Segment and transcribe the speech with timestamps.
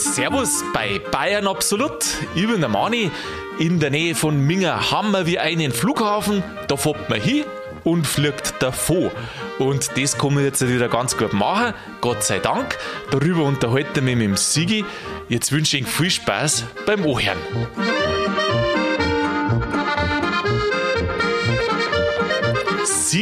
[0.00, 2.04] Servus bei Bayern Absolut.
[2.34, 3.10] Ich bin der Mani.
[3.58, 6.42] In der Nähe von Minga haben wir einen Flughafen.
[6.68, 7.44] Da fährt man hin
[7.84, 9.10] und fliegt davon.
[9.58, 11.74] Und das kann man jetzt wieder ganz gut machen.
[12.00, 12.78] Gott sei Dank.
[13.10, 14.84] Darüber unterhalten wir mit dem Sigi.
[15.28, 17.36] Jetzt wünsche ich viel Spaß beim Ohren.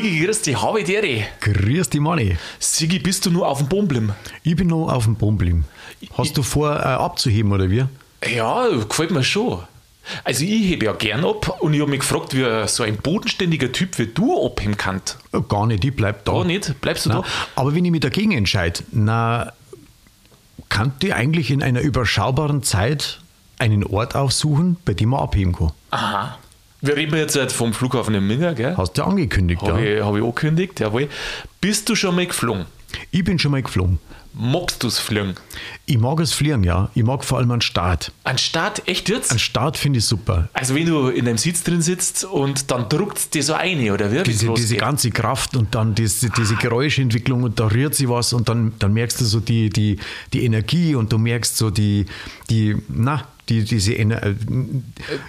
[0.01, 1.03] Sigi, grüß dich, habe ich dir.
[1.41, 2.37] Grüß dich, Manni.
[2.61, 4.13] Sigi, bist du nur auf dem Bomblim?
[4.45, 5.65] Ich bin noch auf dem Bomblim.
[6.17, 7.85] Hast du vor, äh, abzuheben oder wie?
[8.25, 9.59] Ja, gefällt mir schon.
[10.23, 13.73] Also ich hebe ja gern ab und ich habe mich gefragt, wie so ein bodenständiger
[13.73, 15.19] Typ wie du abheben kannst.
[15.33, 16.33] Äh, Gar nicht, ich bleib da.
[16.33, 16.81] Gar nicht?
[16.81, 17.23] Bleibst du Nein.
[17.23, 17.29] da?
[17.61, 19.53] Aber wenn ich mich dagegen entscheide, na,
[20.69, 23.19] kann ich eigentlich in einer überschaubaren Zeit
[23.59, 25.73] einen Ort aufsuchen, bei dem man abheben kann?
[25.91, 26.39] Aha.
[26.81, 28.77] Wir reden jetzt halt vom Flughafen in Minga, gell?
[28.77, 29.97] Hast du ja angekündigt, Habe ja.
[29.97, 31.09] ich, hab ich angekündigt, jawohl.
[31.61, 32.67] Bist du schon mal geflogen?
[33.11, 33.99] Ich bin schon mal geflogen.
[34.41, 35.35] Magst du es fliegen?
[35.87, 36.91] Ich mag es fliegen, ja.
[36.95, 38.13] Ich mag vor allem einen Start.
[38.23, 39.31] Ein Start, echt jetzt?
[39.33, 40.49] Einen Start finde ich super.
[40.53, 44.13] Also wenn du in deinem Sitz drin sitzt und dann druckt dir so eine, oder
[44.13, 44.23] wie?
[44.23, 48.49] Diese, diese ganze Kraft und dann diese, diese Geräuschentwicklung und da rührt sich was und
[48.49, 49.99] dann, dann merkst du so die, die,
[50.33, 52.07] die Energie und du merkst so die,
[52.49, 54.35] die na, die, diese Ener äh,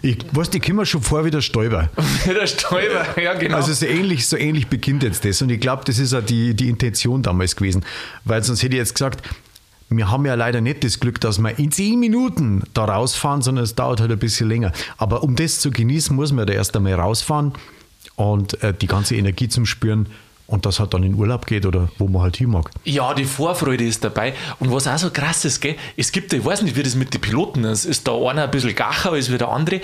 [0.02, 1.90] ich weiß, die kommen schon vor wie der Stäuber.
[2.26, 3.58] der Stäuber, ja genau.
[3.58, 5.42] Also so ähnlich, so ähnlich beginnt jetzt das.
[5.42, 7.86] Und ich glaube, das ist auch die, die Intention damals gewesen.
[8.26, 9.22] Weil sonst hätte ich jetzt gesagt,
[9.90, 13.64] wir haben ja leider nicht das Glück, dass wir in zehn Minuten da rausfahren, sondern
[13.64, 14.72] es dauert halt ein bisschen länger.
[14.98, 17.54] Aber um das zu genießen, muss man da erst einmal rausfahren
[18.16, 20.08] und äh, die ganze Energie zum Spüren
[20.50, 22.72] und das halt dann in Urlaub geht oder wo man halt hin mag.
[22.84, 24.34] Ja, die Vorfreude ist dabei.
[24.60, 27.14] Und was auch so krass ist, gell, es gibt, ich weiß nicht, wie das mit
[27.14, 29.82] den Piloten ist, ist da einer ein bisschen gacher als der andere.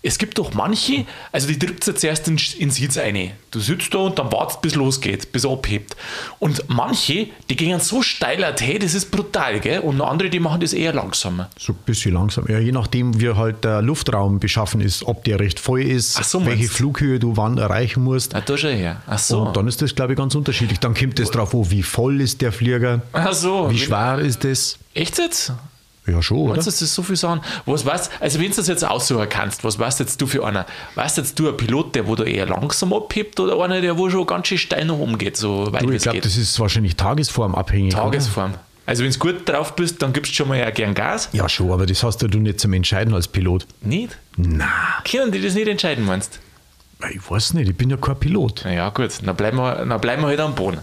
[0.00, 3.32] Es gibt doch manche, also die drückt jetzt zuerst in, in Sitz ein.
[3.50, 5.96] Du sitzt da und dann wartest, bis losgeht, bis er abhebt.
[6.38, 9.80] Und manche, die gehen so steil hey, das ist brutal, gell?
[9.80, 11.50] Und andere, die machen das eher langsamer.
[11.58, 12.46] So ein bisschen langsam.
[12.48, 16.46] Ja, je nachdem, wie halt der Luftraum beschaffen ist, ob der recht voll ist, so,
[16.46, 16.68] welche?
[16.68, 18.36] Flughöhe du wann erreichen musst.
[18.36, 19.02] Ah, da schon her.
[19.06, 19.40] Ach so.
[19.40, 20.78] Und dann ist das, glaube ich, ganz unterschiedlich.
[20.78, 23.68] Dann kommt es drauf an, wie voll ist der Flieger, Ach so.
[23.70, 24.78] wie schwer ist das.
[24.94, 25.52] Echt jetzt?
[26.08, 26.52] Ja, schon, oder?
[26.52, 27.40] Meinst du, das ist so viel sagen?
[27.66, 30.66] Was weißt also wenn du das jetzt aussuchen kannst, was weißt jetzt du für einer?
[30.94, 34.08] Weißt jetzt du ein Pilot, der wo da eher langsam abhebt oder einer, der wo
[34.10, 36.96] schon ganz schön steil nach oben geht, so weit Du, ich glaube, das ist wahrscheinlich
[36.96, 37.94] tagesformabhängig.
[37.94, 38.04] oder?
[38.04, 38.54] Tagesform.
[38.86, 41.28] Also wenn du gut drauf bist, dann gibst du schon mal eher gern Gas.
[41.32, 43.66] Ja, schon, aber das hast ja du nicht zum Entscheiden als Pilot.
[43.82, 44.16] Nicht?
[44.38, 44.66] Na,
[45.10, 46.40] Können die das nicht entscheiden, meinst
[47.14, 48.64] ich weiß nicht, ich bin ja kein Pilot.
[48.64, 48.68] du?
[48.74, 50.78] Ja gut, dann bleiben wir, dann bleiben wir halt am Boden.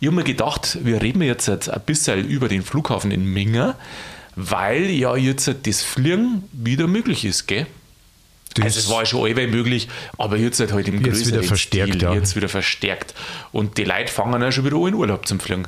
[0.00, 3.74] Ich habe mir gedacht, wir reden jetzt halt ein bisschen über den Flughafen in Minga,
[4.40, 7.66] weil ja jetzt das Fliegen wieder möglich ist, gell?
[8.54, 11.42] Das, Also es war schon allweil möglich, aber jetzt halt, halt im Jetzt wieder größeren
[11.44, 12.14] verstärkt, Stil, ja.
[12.14, 13.14] jetzt wieder verstärkt.
[13.52, 15.64] Und die Leute fangen auch schon wieder an in Urlaub zum Fliegen.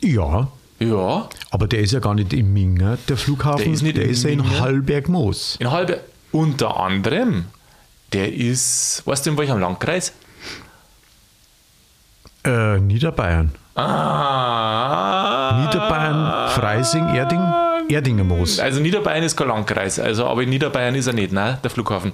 [0.00, 3.64] ja, Ja, aber der ist ja gar nicht in Minga, der Flughafen.
[3.64, 4.60] Der ist nicht der in ist ja in Minga.
[4.60, 5.56] Hallbergmoos.
[5.60, 6.00] in halbe.
[6.32, 7.46] Unter anderem,
[8.12, 10.12] der ist, weißt du in welchem Landkreis?
[12.44, 13.52] Äh, Niederbayern.
[13.74, 15.64] Ah.
[15.66, 17.42] Niederbayern, Freising, Erding,
[17.90, 18.58] Erdingermoos.
[18.58, 22.12] Also Niederbayern ist kein Landkreis, also, aber in Niederbayern ist er nicht, ne, der Flughafen.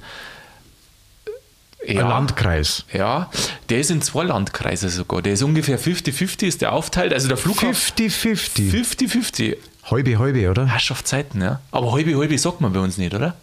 [1.89, 2.85] Ein Landkreis.
[2.93, 3.31] Ja,
[3.69, 5.23] der ist in zwei Landkreise sogar.
[5.23, 7.13] Der ist ungefähr 50-50 ist der aufteilt.
[7.13, 8.73] Also der Flughafen 50-50.
[8.73, 9.57] 50-50.
[9.89, 10.67] Halbe, halbe, oder?
[10.67, 11.61] Herrschaftszeiten, ja.
[11.71, 13.37] Aber halbe, halbe sagt man bei uns nicht, oder?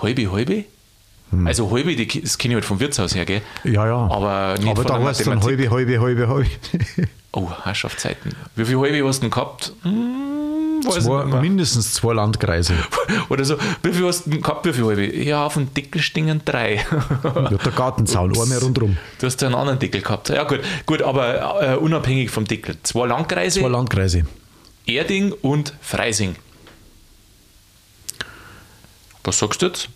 [0.00, 0.64] Halbe, halbe?
[1.30, 1.46] Hm.
[1.46, 3.42] Also halbe, die, das kenne ich halt vom Wirtshaus her, gell?
[3.64, 4.08] Ja, ja.
[4.10, 6.48] Aber nicht Aber von da heißt es dann halbe, halbe, halbe, halbe.
[7.32, 8.34] Oh, Herrschaftszeiten.
[8.56, 9.72] Wie viel halbe hast du denn gehabt?
[9.82, 10.39] Hm,
[10.84, 11.40] weiß Zwei, ich nicht mehr.
[11.42, 12.74] mindestens zwei Landkreise.
[13.28, 14.64] Oder so, wie viel hast du gehabt?
[14.66, 15.26] Wie viel?
[15.26, 16.84] Ja, auf dem Deckel stehen drei.
[17.24, 18.96] Ja, der Gartenzaun, einmal rundherum.
[19.18, 20.28] Du hast ja einen anderen Deckel gehabt.
[20.28, 22.76] Ja, gut, gut aber äh, unabhängig vom Deckel.
[22.82, 24.26] Zwei Landkreise, Zwei Landkreise.
[24.86, 26.36] Erding und Freising.
[29.24, 29.88] Was sagst du jetzt?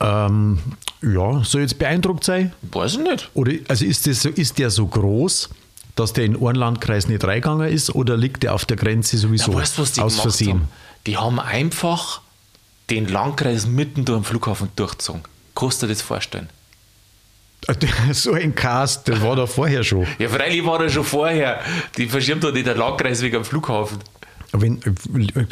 [0.00, 0.58] Ähm,
[1.02, 2.52] ja, soll jetzt beeindruckt sein?
[2.62, 3.30] Weiß ich nicht.
[3.34, 5.50] Oder also ist, das ist der so groß,
[5.96, 9.52] dass der in einen Landkreis nicht reingegangen ist oder liegt der auf der Grenze sowieso
[9.52, 10.50] Ja, weißt was die aus Versehen?
[10.60, 10.68] haben?
[11.06, 12.20] Die haben einfach
[12.90, 15.22] den Landkreis mitten da am Flughafen durchgezogen.
[15.54, 16.48] Kannst du dir das vorstellen?
[18.12, 20.06] So ein Cast, das war da vorher schon.
[20.18, 21.60] Ja, freilich war er schon vorher.
[21.96, 23.98] Die verschirmt doch nicht der Landkreis wegen am Flughafen.
[24.54, 24.78] Wenn,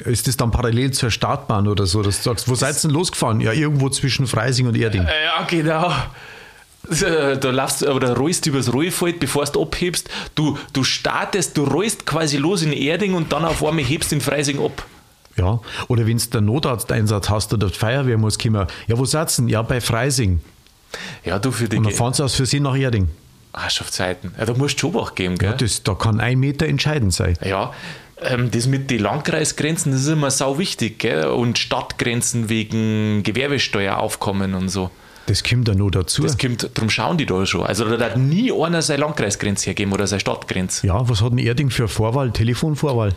[0.05, 2.91] ist das dann parallel zur Startbahn oder so, dass du sagst, wo seid ihr denn
[2.91, 3.41] losgefahren?
[3.41, 5.05] Ja, irgendwo zwischen Freising und Erding.
[5.05, 5.91] Ja, genau.
[6.89, 10.09] Äh, Da laufst oder rollst du übers Rollfeld, bevor du abhebst.
[10.35, 14.21] Du, du startest, du rollst quasi los in Erding und dann auf einmal hebst in
[14.21, 14.87] Freising ab.
[15.37, 19.37] Ja, oder wenn du einen Notarzteinsatz hast oder die Feuerwehr muss kommen, ja, wo seid
[19.39, 19.49] denn?
[19.49, 20.41] Ja, bei Freising.
[21.25, 23.09] Ja, du für die Und dann fahren sie aus Versehen nach Erding.
[23.57, 24.35] Herrschaftszeiten.
[24.39, 25.55] Ja, da musst du schon wach geben, gell?
[25.57, 27.37] Das, da kann ein Meter entscheidend sein.
[27.45, 27.73] Ja,
[28.23, 31.27] ähm, das mit den Landkreisgrenzen, das ist immer sau wichtig, gell?
[31.27, 34.91] Und Stadtgrenzen wegen Gewerbesteueraufkommen und so.
[35.31, 36.25] Das kommt da noch dazu.
[36.25, 37.63] Das kommt, darum schauen die da schon.
[37.63, 40.85] Also da hat nie einer seine Landkreisgrenze hergeben oder seine Stadtgrenze.
[40.89, 42.33] ja, was hat ein Erding für Vorwahl?
[42.33, 43.15] Telefonvorwahl?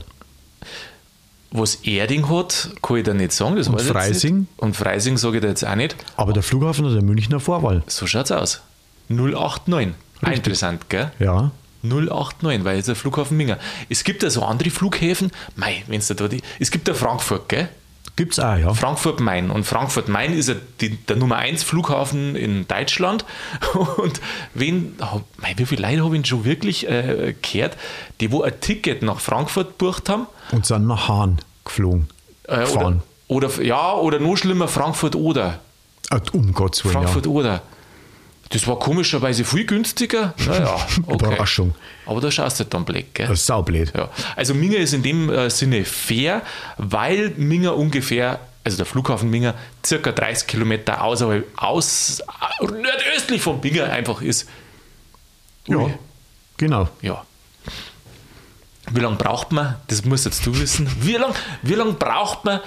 [1.50, 3.56] Was Erding hat, kann ich da nicht sagen.
[3.56, 4.46] Das Und weiß Freising?
[4.58, 5.96] Und Freising sage ich da jetzt auch nicht.
[6.16, 7.82] Aber der Flughafen hat eine Münchner Vorwahl.
[7.88, 8.62] So schaut's aus.
[9.10, 9.96] 089.
[10.22, 10.38] Auch Richtig.
[10.38, 11.12] Interessant, gell?
[11.18, 11.50] Ja.
[11.82, 13.58] 089, weil jetzt der Flughafen Minger.
[13.90, 17.50] Es gibt ja so andere Flughäfen, mei, wenn's da, da die, es gibt ja Frankfurt,
[17.50, 17.70] gell?
[18.16, 18.74] Gibt's auch, ja.
[18.74, 19.50] Frankfurt-Main.
[19.50, 23.26] Und Frankfurt-Main ist ja die, der Nummer 1 Flughafen in Deutschland.
[23.98, 24.22] Und
[24.54, 27.76] wen, hab- mei, wie viele Leute habe ich schon wirklich äh, gehört,
[28.20, 30.28] die wo ein Ticket nach Frankfurt bucht haben?
[30.52, 32.08] Und sind nach Hahn geflogen.
[32.48, 35.60] Äh, oder, oder, ja, oder noch schlimmer, Frankfurt-Oder.
[36.12, 37.02] Ah, um Gottes Willen, ja.
[37.02, 37.62] Frankfurt-Oder.
[38.54, 40.36] Das war komischerweise viel günstiger.
[40.46, 40.76] Naja,
[41.08, 41.26] okay.
[41.26, 41.74] Überraschung.
[42.06, 43.28] Aber da schaust du halt dann Black, gell?
[43.28, 43.92] Das ist saublöd.
[43.98, 44.10] Ja.
[44.36, 46.44] Also Minga ist in dem äh, Sinne fair,
[46.78, 53.60] weil Minga ungefähr, also der Flughafen Minga, circa 30 Kilometer außerhalb, aus, äh, nordöstlich von
[53.60, 54.48] Minga einfach ist.
[55.66, 55.94] Ja, Ui.
[56.58, 56.90] genau.
[57.02, 57.26] ja.
[58.92, 61.34] Wie lange braucht man, das musst jetzt du wissen, wie lange
[61.64, 62.60] wie lang braucht man,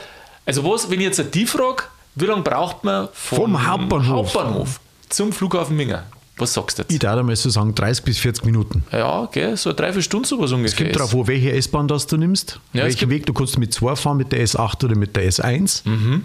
[0.46, 1.84] also was, wenn ich jetzt die frage,
[2.16, 4.34] wie lange braucht man vom, Vom Hauptbahnhof.
[4.34, 6.04] Hauptbahnhof zum Flughafen Minga?
[6.38, 6.92] Was sagst du jetzt?
[6.92, 8.84] Ich darf einmal so sagen, 30 bis 40 Minuten.
[8.92, 10.66] Ja, gell, so eine Dreiviertelstunde sowas ungefähr.
[10.72, 10.96] Es kommt ist.
[10.98, 13.26] darauf an, welche S-Bahn das du nimmst, Ja, welchen gibt- Weg.
[13.26, 15.88] Du kannst mit 2 fahren, mit der S8 oder mit der S1.
[15.88, 16.24] Mhm.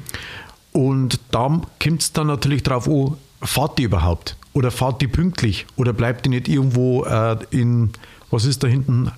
[0.73, 4.35] Und da kommt es dann natürlich darauf an, fahrt die überhaupt?
[4.53, 5.65] Oder fahrt die pünktlich?
[5.77, 7.91] Oder bleibt die nicht irgendwo äh, in,
[8.31, 9.11] was ist da hinten,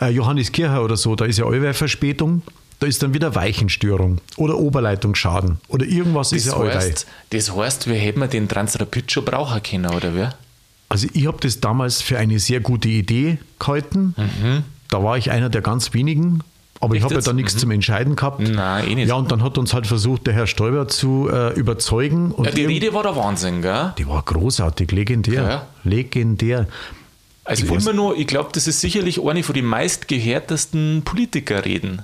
[0.00, 2.42] äh, Johanneskirche oder so, da ist ja allweil Verspätung.
[2.80, 6.76] Da ist dann wieder Weichenstörung oder Oberleitungsschaden oder irgendwas ist Das ja allweil.
[6.78, 10.28] heißt, das heißt, wir hätten den Transrapid schon brauchen können, oder wie?
[10.88, 14.14] Also ich habe das damals für eine sehr gute Idee gehalten.
[14.90, 16.40] Da war ich einer der ganz wenigen,
[16.80, 17.06] aber ich Mhm.
[17.08, 17.20] Echt habe ja?
[17.20, 17.24] Mhm.
[17.24, 18.40] da nichts zum Entscheiden gehabt.
[18.40, 19.08] Nein, eh nicht.
[19.08, 22.32] Ja, und dann hat uns halt versucht, der Herr Stoiber zu äh, überzeugen.
[22.42, 23.92] Ja, die Rede war der Wahnsinn, gell?
[23.98, 25.42] die war großartig, legendär.
[25.42, 25.66] Ja.
[25.82, 26.68] Legendär.
[27.44, 32.02] Also Ich immer nur, ich glaube, das ist sicherlich eine von den meistgehörtesten Politikerreden.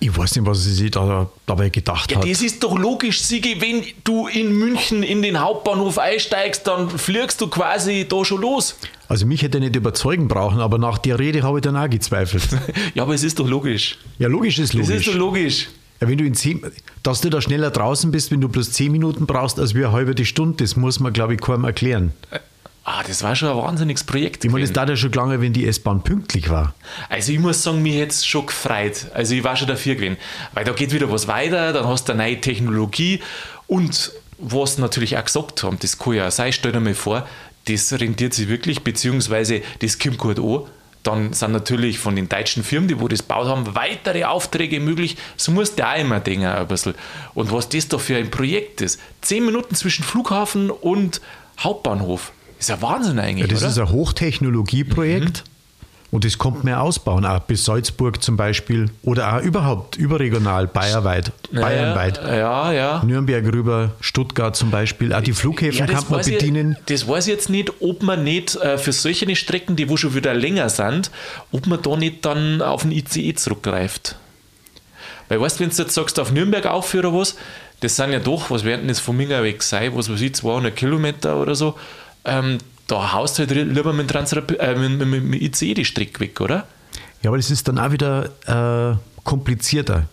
[0.00, 2.28] Ich weiß nicht, was sie sich da dabei gedacht Ja, hat.
[2.30, 7.40] das ist doch logisch, Sigi, wenn du in München in den Hauptbahnhof einsteigst, dann fliegst
[7.40, 8.76] du quasi da schon los.
[9.08, 11.90] Also mich hätte er nicht überzeugen brauchen, aber nach der Rede habe ich dann auch
[11.90, 12.46] gezweifelt.
[12.94, 13.98] Ja, aber es ist doch logisch.
[14.20, 14.96] Ja, logisch ist logisch.
[14.96, 15.68] ist doch logisch.
[16.00, 16.62] Ja, wenn du in zehn,
[17.02, 19.96] dass du da schneller draußen bist, wenn du bloß zehn Minuten brauchst, als wir eine
[19.96, 22.12] halbe die Stunde, das muss man, glaube ich, kaum erklären.
[22.90, 24.46] Ah, das war schon ein wahnsinniges Projekt.
[24.46, 26.72] Ich meine, es dauert ja schon lange, wenn die S-Bahn pünktlich war.
[27.10, 29.08] Also ich muss sagen, mir hätte es schon gefreut.
[29.12, 30.16] Also ich war schon dafür gewesen.
[30.54, 33.20] Weil da geht wieder was weiter, dann hast du eine neue Technologie
[33.66, 37.28] und was natürlich auch gesagt haben, das kann ja sein, stell dir mal vor,
[37.66, 40.62] das rentiert sich wirklich, beziehungsweise das kommt gut an.
[41.02, 45.18] Dann sind natürlich von den deutschen Firmen, die wo das gebaut haben, weitere Aufträge möglich.
[45.36, 46.94] So musst du auch immer denken, ein bisschen.
[47.34, 48.98] Und was das da für ein Projekt ist.
[49.20, 51.20] Zehn Minuten zwischen Flughafen und
[51.58, 52.32] Hauptbahnhof.
[52.58, 53.70] Ist ja Wahnsinn eigentlich, Ja, das oder?
[53.70, 55.44] ist ein Hochtechnologieprojekt
[56.10, 61.32] und das kommt man ausbauen, auch bis Salzburg zum Beispiel oder auch überhaupt überregional, bayerweit,
[61.52, 62.18] bayernweit.
[62.24, 63.02] Ja, ja.
[63.04, 65.12] Nürnberg rüber, Stuttgart zum Beispiel.
[65.12, 66.76] Auch die Flughäfen kann man weiß ich- bedienen.
[66.86, 70.14] das weiß ich jetzt nicht, ob man nicht äh, für solche Strecken, die wo schon
[70.14, 71.10] wieder länger sind,
[71.52, 74.16] ob man da nicht dann auf den ICE zurückgreift.
[75.28, 77.36] Weil weißt du, wenn du jetzt sagst, auf Nürnberg aufführen oder was,
[77.80, 80.74] das sind ja doch, was werden das von Minga weg sein, was weiß ich, 200
[80.74, 81.74] Kilometer oder so,
[82.28, 86.40] ähm, da haust du halt lieber mit, äh, mit, mit, mit ICE die Strecke weg,
[86.40, 86.66] oder?
[87.22, 90.08] Ja, aber das ist dann auch wieder äh, komplizierter.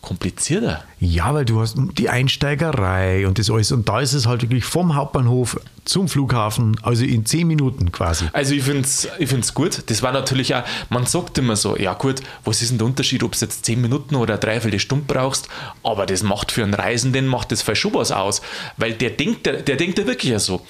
[0.00, 0.84] Komplizierter.
[1.00, 3.72] Ja, weil du hast die Einsteigerei und das alles.
[3.72, 8.26] Und da ist es halt wirklich vom Hauptbahnhof zum Flughafen, also in zehn Minuten quasi.
[8.32, 9.82] Also ich finde es ich find's gut.
[9.86, 13.24] Das war natürlich auch, man sagt immer so, ja gut, was ist denn der Unterschied,
[13.24, 15.48] ob du jetzt 10 Minuten oder eine Dreiviertelstunde brauchst,
[15.82, 18.40] aber das macht für einen Reisenden, macht das vielleicht schon was aus,
[18.76, 20.64] weil der denkt, der, der denkt ja wirklich ja so,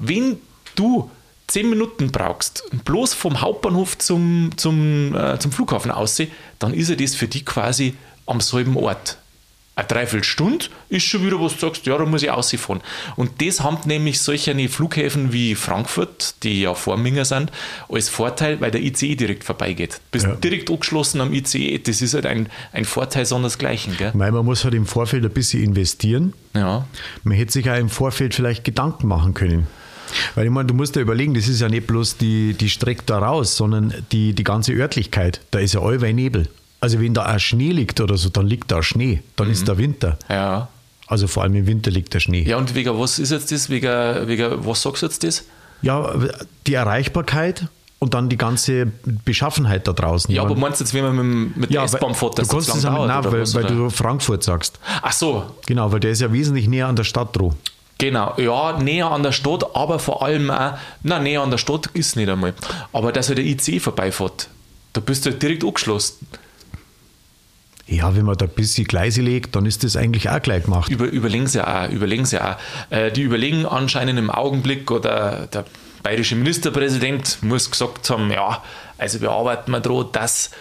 [0.00, 0.38] wenn
[0.74, 1.10] du
[1.46, 6.96] 10 Minuten brauchst, bloß vom Hauptbahnhof zum, zum, äh, zum Flughafen aussehen, dann ist ja
[6.96, 7.94] das für dich quasi
[8.26, 9.18] am selben Ort
[9.80, 12.80] eine Dreiviertelstunde ist schon wieder, was du sagst, ja, da muss ich ausfahren.
[13.16, 17.50] Und das haben nämlich solche Flughäfen wie Frankfurt, die ja vor Minga sind,
[17.88, 19.94] als Vorteil, weil der ICE direkt vorbeigeht.
[19.94, 20.34] Du bist Ja.
[20.34, 23.96] direkt angeschlossen am ICE, das ist halt ein, ein Vorteil sondersgleichen.
[23.96, 24.10] Gell?
[24.14, 26.34] Weil man muss halt im Vorfeld ein bisschen investieren.
[26.54, 26.86] Ja.
[27.22, 29.66] Man hätte sich auch im Vorfeld vielleicht Gedanken machen können.
[30.34, 33.02] Weil ich meine, du musst dir überlegen, das ist ja nicht bloß die, die Strecke
[33.06, 35.40] da raus, sondern die, die ganze Örtlichkeit.
[35.50, 36.48] Da ist ja allweil Nebel.
[36.80, 39.22] Also wenn da auch Schnee liegt oder so, dann liegt da Schnee.
[39.36, 40.18] Dann ist da Winter.
[40.28, 40.68] ja.
[41.06, 42.44] Also vor allem im Winter liegt der Schnee.
[42.44, 43.68] Ja, und wegen was ist jetzt das?
[43.68, 45.42] Wegen, wegen was sagst du jetzt das?
[45.82, 46.14] Ja,
[46.68, 47.66] die Erreichbarkeit
[47.98, 48.86] und dann die ganze
[49.24, 50.32] Beschaffenheit da draußen.
[50.32, 52.42] Ja, aber mein- meinst du jetzt, wenn man mit, dem- mit der S-Bahn fährt, du
[52.42, 53.08] dass kannst das es ja, dauert?
[53.08, 54.78] nein, weil, weil du Frankfurt sagst.
[55.02, 57.54] Ach so, Genau, weil der ist ja wesentlich näher an der Stadt dran.
[58.00, 61.86] Genau, ja, näher an der Stadt, aber vor allem auch, na näher an der Stadt
[61.92, 62.54] ist nicht einmal.
[62.94, 64.48] Aber dass halt der IC vorbeifährt,
[64.94, 66.26] da bist du halt direkt angeschlossen.
[67.86, 70.90] Ja, wenn man da ein bisschen Gleise legt, dann ist das eigentlich auch gleich gemacht.
[70.90, 72.56] Über, überlegen sie auch, überlegen sie auch.
[72.88, 75.66] Äh, die überlegen anscheinend im Augenblick, oder der
[76.02, 78.62] bayerische Ministerpräsident muss gesagt haben, ja,
[78.96, 80.52] also wir arbeiten mal dran, dass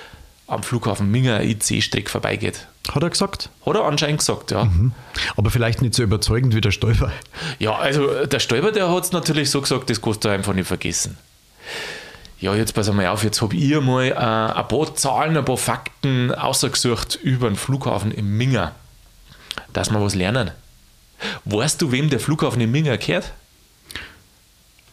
[0.48, 2.68] am Flughafen Minga ein IC-Streck vorbeigeht.
[2.94, 3.50] Hat er gesagt.
[3.66, 4.68] Hat er anscheinend gesagt, ja.
[5.36, 7.12] Aber vielleicht nicht so überzeugend wie der Stolper.
[7.60, 10.68] Ja, also der Stolper, der hat es natürlich so gesagt, das kannst du einfach nicht
[10.68, 11.18] vergessen.
[12.40, 15.58] Ja, jetzt pass mal auf, jetzt habe ich mal äh, ein paar Zahlen, ein paar
[15.58, 18.72] Fakten ausgesucht über den Flughafen in Minga,
[19.74, 20.52] dass wir was lernen.
[21.44, 23.34] Weißt du, wem der Flughafen in Minga gehört?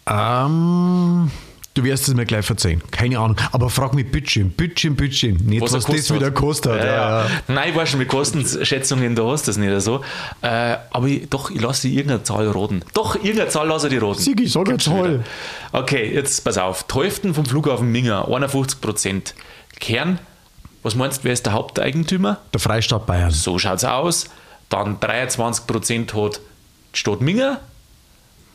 [0.09, 1.31] Ähm,
[1.77, 2.83] du wirst es mir gleich verzeihen.
[2.91, 3.37] Keine Ahnung.
[3.53, 5.37] Aber frag mich Bütchen, Bütchen, Bütchen.
[5.45, 6.73] Nicht, was, er das wieder kostet.
[6.73, 6.85] hat.
[6.85, 7.27] Ja, ja.
[7.49, 10.01] Nein, ich weiß schon, mit Kostenschätzungen, da hast du das nicht so.
[10.43, 12.83] Äh, aber ich, doch, ich lasse irgendeine Zahl roten.
[12.95, 14.21] Doch, irgendeine Zahl lasse ich dir roten.
[14.21, 15.25] Sigi, sag eine Zahl.
[15.73, 16.85] Okay, jetzt pass auf.
[16.85, 19.35] Die Hälfte vom Flughafen Minga, 51 Prozent.
[19.79, 20.19] Kern,
[20.83, 22.39] was meinst du, wer ist der Haupteigentümer?
[22.55, 23.31] Der Freistaat Bayern.
[23.31, 24.27] So schaut's aus.
[24.71, 26.41] Dann 23 Prozent hat
[26.95, 27.61] die Stadt Minga.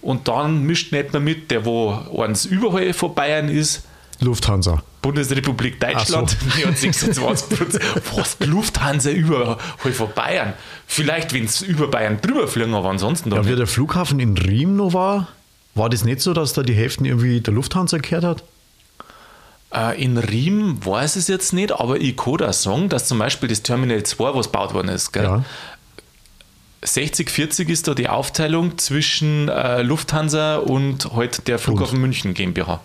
[0.01, 3.83] Und dann mischt nicht mehr mit, der wo eins überall von Bayern ist,
[4.21, 4.83] Lufthansa.
[5.01, 7.83] Bundesrepublik Deutschland, hat 26 Prozent.
[8.15, 8.37] Was?
[8.39, 10.53] Lufthansa überall von Bayern?
[10.85, 14.75] Vielleicht, wenn es über Bayern drüber fliegen, aber ansonsten Ja, wie der Flughafen in Riem
[14.75, 15.27] noch war,
[15.73, 18.43] war das nicht so, dass da die Hälfte irgendwie der Lufthansa gehört hat?
[19.73, 23.17] Äh, in Riem weiß ich es jetzt nicht, aber ich kann da sagen, dass zum
[23.17, 25.23] Beispiel das Terminal 2, was gebaut worden ist, gell?
[25.23, 25.45] Ja.
[26.83, 32.81] 60-40 ist da die Aufteilung zwischen äh, Lufthansa und halt der Flughafen München GmbH.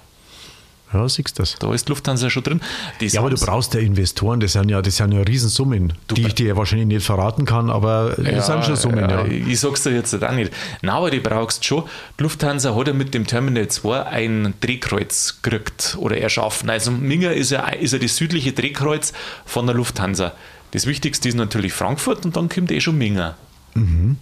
[0.93, 1.57] Ja, siehst du das.
[1.59, 2.61] Da ist Lufthansa schon drin.
[3.01, 6.27] Die Ja, aber du brauchst ja Investoren, das sind ja, das sind ja Riesensummen, die
[6.27, 9.25] ich dir wahrscheinlich nicht verraten kann, aber das sind schon Summen, ja.
[9.27, 10.53] Ich sag's dir jetzt auch nicht.
[10.83, 11.85] Nein, aber die brauchst schon.
[12.19, 16.71] Die Lufthansa hat ja mit dem Terminal 2 ein Drehkreuz gekriegt oder erschaffen.
[16.71, 19.13] Also Minga ist ja, ist ja das südliche Drehkreuz
[19.45, 20.33] von der Lufthansa.
[20.71, 23.37] Das Wichtigste ist natürlich Frankfurt und dann kommt eh schon Minga.
[23.77, 24.17] Mhm.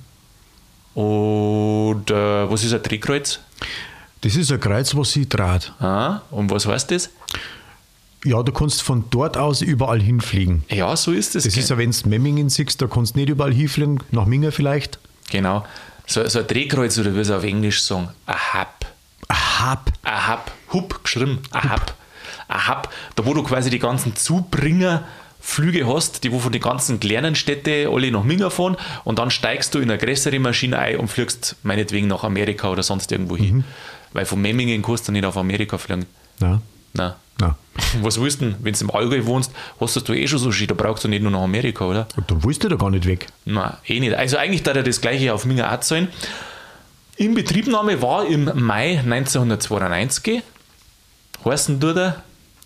[0.95, 3.41] Und äh, was ist ein Drehkreuz?
[4.21, 5.73] Das ist ein Kreuz, was sie dreht.
[5.81, 7.11] Ah, und was heißt das?
[8.25, 10.65] Ja, du kannst von dort aus überall hinfliegen.
[10.71, 11.45] Ja, so ist es.
[11.45, 14.51] Das ist ja, wenn du Memmingen siehst, da kannst du nicht überall hinfliegen, nach Minga
[14.51, 14.99] vielleicht.
[15.31, 15.65] genau.
[16.07, 18.87] So, so ein Drehkreuz oder wie sie auf Englisch sagen, ein Hub.
[19.29, 21.95] Aha, ein Hub, Hub geschrieben, ein Hub.
[22.47, 24.15] Ein Hub, da wo du quasi die ganzen
[25.45, 29.31] Zubringerflüge hast, die wo von den ganzen kleinen Städten alle nach Minga fahren und dann
[29.31, 33.37] steigst du in eine größere Maschine ein und fliegst meinetwegen nach Amerika oder sonst irgendwo
[33.37, 33.65] hin.
[34.13, 36.07] Weil von Memmingen kannst du nicht auf Amerika fliegen.
[36.41, 36.61] na,
[36.95, 37.13] Nein.
[37.41, 37.57] na.
[38.03, 40.69] Was willst du denn, wenn du im Allgäu wohnst, hast du eh schon so schön,
[40.69, 42.07] da brauchst du nicht nur nach Amerika, oder?
[42.17, 43.27] Und dann willst du da gar nicht weg.
[43.45, 44.15] Nein, eh nicht.
[44.15, 46.09] Also eigentlich darf er das gleiche auf Minga auch zahlen.
[47.17, 50.43] Inbetriebnahme war im Mai 1992.
[51.45, 52.23] Heißen du der?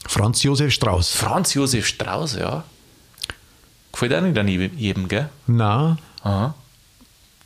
[0.07, 1.13] Franz Josef Strauß.
[1.13, 2.65] Franz Josef Strauß, ja.
[3.93, 5.29] Gefällt auch nicht an jedem, gell?
[5.47, 6.55] Na, Aha.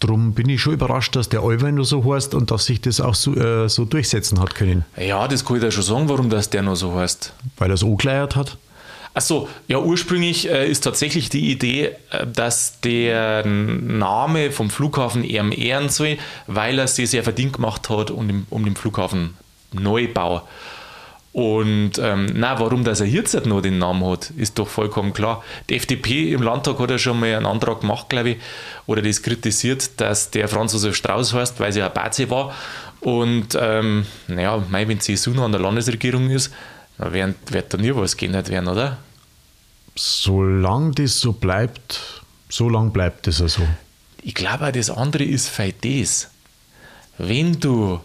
[0.00, 3.00] drum bin ich schon überrascht, dass der Alwein nur so heißt und dass sich das
[3.00, 4.84] auch so, äh, so durchsetzen hat können.
[4.96, 7.32] Ja, das kann ich dir schon sagen, warum das der noch so heißt.
[7.56, 8.58] Weil er es angeleiert hat.
[9.14, 15.52] Achso, ja, ursprünglich äh, ist tatsächlich die Idee, äh, dass der Name vom Flughafen ihm
[15.52, 16.16] ehren soll,
[16.46, 19.36] weil er sich sehr verdient gemacht hat um den, um den Flughafen
[19.72, 20.42] Neubau.
[21.32, 25.42] Und ähm, na, warum dass er jetzt noch den Namen hat, ist doch vollkommen klar.
[25.70, 28.36] Die FDP im Landtag hat ja schon mal einen Antrag gemacht, glaube ich,
[28.86, 32.54] oder das kritisiert, dass der Franz Josef Strauß heißt, weil sie ein Bazi war.
[33.00, 36.52] Und ähm, naja, mei, wenn CSU noch an der Landesregierung ist,
[36.98, 38.98] dann wird, wird da nie was geändert werden, oder?
[39.96, 43.66] Solange das so bleibt, so lang bleibt es also.
[44.22, 46.30] Ich glaube, auch das andere ist vielleicht das.
[47.16, 48.00] Wenn du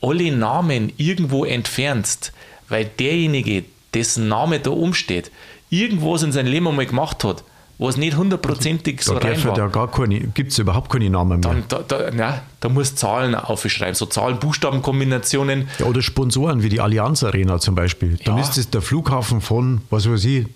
[0.00, 2.32] alle Namen irgendwo entfernst,
[2.70, 5.30] weil derjenige, dessen Name da umsteht,
[5.68, 7.44] irgendwas in seinem Leben einmal gemacht hat,
[7.78, 11.50] was nicht hundertprozentig so Da rein war, gar keine, gibt es überhaupt keine Namen mehr.
[11.50, 14.06] dann da, da, na, da musst du Zahlen aufschreiben, so
[14.70, 15.68] Zahlen-Buchstaben-Kombinationen.
[15.78, 18.18] Ja, oder Sponsoren wie die Allianz Arena zum Beispiel.
[18.24, 18.42] Dann Ja.
[18.42, 20.46] ist es der Flughafen von, was weiß ich,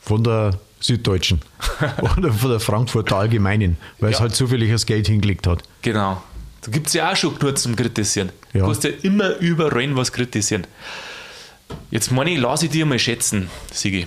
[0.00, 1.40] von der Süddeutschen
[2.16, 4.22] oder von der Frankfurter Allgemeinen, weil es Ja.
[4.22, 5.62] halt zufällig das Geld hingelegt hat.
[5.82, 6.22] Genau.
[6.62, 8.30] Da gibt es ja auch schon genug zum Kritisieren.
[8.52, 8.60] Ja.
[8.60, 10.66] Du kannst ja immer überall was kritisieren.
[11.90, 14.06] Jetzt meine ich, lass ich dir mal schätzen, Sigi.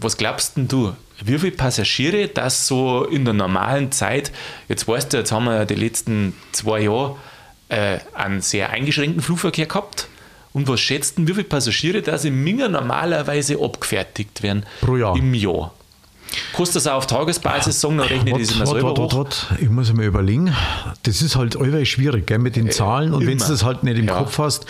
[0.00, 0.94] Was glaubst denn du?
[1.24, 4.32] Wie viele Passagiere das so in der normalen Zeit,
[4.68, 7.16] jetzt weißt du, jetzt haben wir ja die letzten zwei Jahre
[7.68, 10.08] äh, einen sehr eingeschränkten Flugverkehr gehabt
[10.52, 14.66] Und was schätzt denn, wie viele Passagiere da in Minger normalerweise abgefertigt werden?
[14.80, 15.16] Pro Jahr.
[15.16, 15.72] Im Jahr.
[16.54, 19.46] Kannst du das auch auf Tagesbasis sagen, dann rechne ich das immer selber wart.
[19.60, 20.54] Ich muss mir überlegen.
[21.04, 23.14] Das ist halt allweil schwierig, gell, mit den Zahlen.
[23.14, 24.18] Und wenn Äh, du das halt nicht im Ja.
[24.18, 24.66] Kopf hast,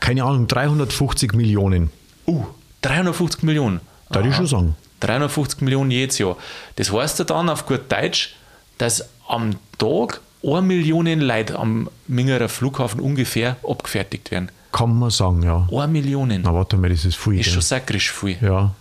[0.00, 1.90] keine Ahnung, 350 Millionen.
[2.26, 2.44] Uh,
[2.82, 3.80] 350 Millionen.
[4.10, 4.76] Darf ich schon sagen.
[5.00, 6.36] 350 Millionen jedes Jahr.
[6.76, 8.34] Das heißt ja dann auf gut Deutsch,
[8.78, 14.50] dass am Tag 1 Million Leute am Mingerer Flughafen ungefähr abgefertigt werden.
[14.72, 15.66] Kann man sagen, ja.
[15.70, 16.28] 1 Million.
[16.42, 17.38] Na, warte mal, das ist viel.
[17.40, 17.54] Ist gell?
[17.54, 18.36] schon sakrisch viel.
[18.40, 18.74] Ja.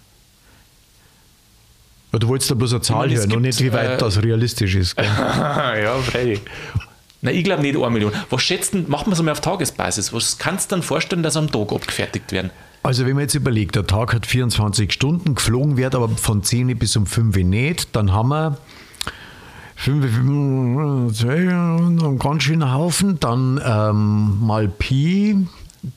[2.12, 3.98] Ja, Du wolltest da bloß eine Zahl meine, hören und gibt, nicht, wie weit äh,
[3.98, 4.98] das realistisch ist.
[5.02, 6.42] Ja, freilich.
[7.26, 8.12] Nein, ich glaube nicht 1 Million.
[8.30, 10.14] Was schätzt denn, machen wir es einmal auf Tagesbasis.
[10.14, 12.52] Was kannst du dann vorstellen, dass am Tag abgefertigt werden?
[12.84, 16.78] Also, wenn man jetzt überlegt, der Tag hat 24 Stunden, geflogen wird aber von 10
[16.78, 18.58] bis um 5 nicht, dann haben wir
[19.78, 25.48] 5, 12, einen ganz schönen Haufen, dann ähm, mal Pi,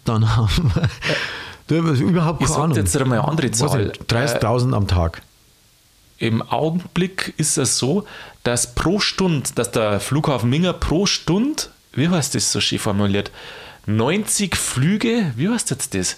[0.04, 0.88] dann haben wir.
[1.68, 2.76] Du hast überhaupt Ich keine sage Ahnung.
[2.78, 3.86] jetzt einmal eine andere Zahl.
[3.88, 5.20] nicht, 30.000 am Tag.
[6.18, 8.04] Im Augenblick ist es so,
[8.42, 13.30] dass pro Stunde, dass der Flughafen Minger pro Stunde, wie heißt das so schön formuliert,
[13.86, 16.16] 90 Flüge, wie heißt jetzt das?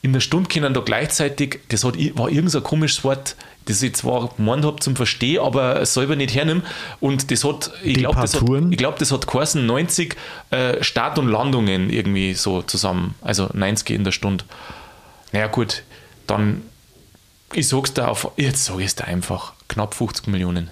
[0.00, 3.82] In der Stunde können da gleichzeitig, das hat, war irgend so ein komisches Wort, das
[3.82, 6.62] ich zwar gemeint habe zum Verstehen, aber selber nicht hernehmen.
[7.00, 10.16] Und das hat, ich glaube, das, hat, ich glaub, das hat geheißen 90
[10.50, 13.16] äh, Start- und Landungen irgendwie so zusammen.
[13.20, 14.44] Also 90 in der Stunde.
[15.32, 15.82] Naja, gut,
[16.26, 16.62] dann
[17.52, 20.70] ich sag's dir auf, jetzt sag ich es dir einfach, knapp 50 Millionen.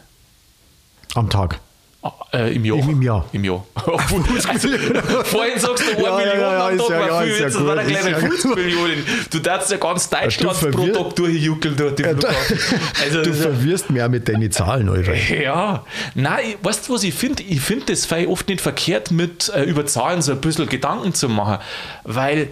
[1.15, 1.59] Am Tag.
[2.03, 2.79] Ah, Äh, Im Jahr.
[2.79, 3.25] Im- im Jahr.
[3.33, 3.65] Im Jahr.
[3.75, 3.89] also,
[5.25, 7.33] vorhin sagst du 1 Ja, ja, Million ja, am ist Tag, ja- war ja, viel,
[7.33, 8.57] ja jetzt war gut, er gleich ist bei ja 50 gut.
[8.57, 9.07] Millionen.
[9.31, 12.59] Du darfst ja ganz Deutschland pro verwirr- Tag durchjuckeln durch die du- Flughafen.
[13.03, 15.15] Also, Du verwirrst auch mit deinen Zahlen, Alter.
[15.43, 17.43] ja, nein, weißt du, was ich finde?
[17.43, 21.29] Ich finde das oft nicht verkehrt, mit äh, über Zahlen so ein bisschen Gedanken zu
[21.29, 21.59] machen,
[22.05, 22.49] weil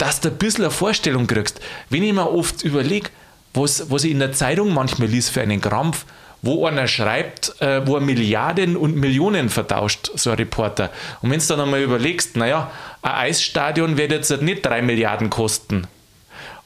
[0.00, 1.60] dass du ein bisschen eine Vorstellung kriegst.
[1.90, 3.10] Wenn ich mir oft überlege,
[3.52, 6.06] was, was ich in der Zeitung manchmal liest für einen Krampf,
[6.42, 10.90] wo einer schreibt, äh, wo er Milliarden und Millionen vertauscht, so ein Reporter.
[11.20, 12.70] Und wenn du dann einmal überlegst, naja,
[13.02, 15.86] ein Eisstadion wird jetzt nicht drei Milliarden kosten,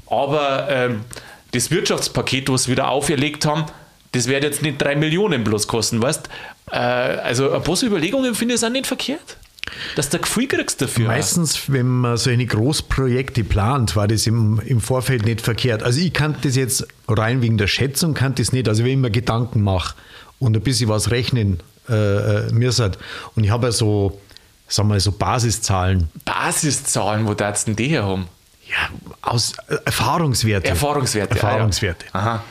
[0.06, 1.04] aber ähm,
[1.50, 3.66] das Wirtschaftspaket, was sie wieder auferlegt haben,
[4.12, 6.28] das wird jetzt nicht drei Millionen bloß kosten, weißt
[6.70, 9.38] äh, Also ein paar Überlegungen finde ich auch nicht verkehrt.
[9.96, 11.08] Dass du Gefühl kriegst dafür.
[11.08, 15.82] Meistens, wenn man so eine Großprojekte plant, war das im, im Vorfeld nicht verkehrt.
[15.82, 18.68] Also ich kann das jetzt rein wegen der Schätzung, kann das nicht.
[18.68, 19.94] Also wenn ich mir Gedanken mache
[20.38, 22.92] und ein bisschen was rechnen äh, äh, müssen
[23.34, 24.20] und ich habe ja so,
[24.68, 28.26] sagen wir mal, so Basiszahlen, Basiszahlen, wo darfst du denn die her haben?
[28.68, 28.88] ja,
[29.22, 30.68] aus äh, Erfahrungswerte.
[30.68, 31.34] Erfahrungswerte.
[31.34, 32.06] Erfahrungswerte.
[32.12, 32.24] Ah, ja.
[32.24, 32.44] Aha.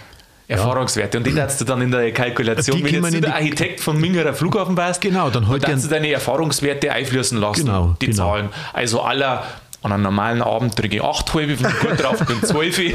[0.47, 1.17] Erfahrungswerte.
[1.17, 4.34] Und die darfst du dann in der Kalkulation, Die wenn du der Architekt vom Mingerer
[4.34, 7.65] Flughafen warst, Genau, dann halt die- du deine Erfahrungswerte einfließen lassen.
[7.65, 8.17] Genau, die genau.
[8.17, 8.49] Zahlen.
[8.73, 9.43] Also aller
[9.82, 12.93] an einem normalen Abend trinke ich 8 halbe, wenn ich gut drauf bin, 12,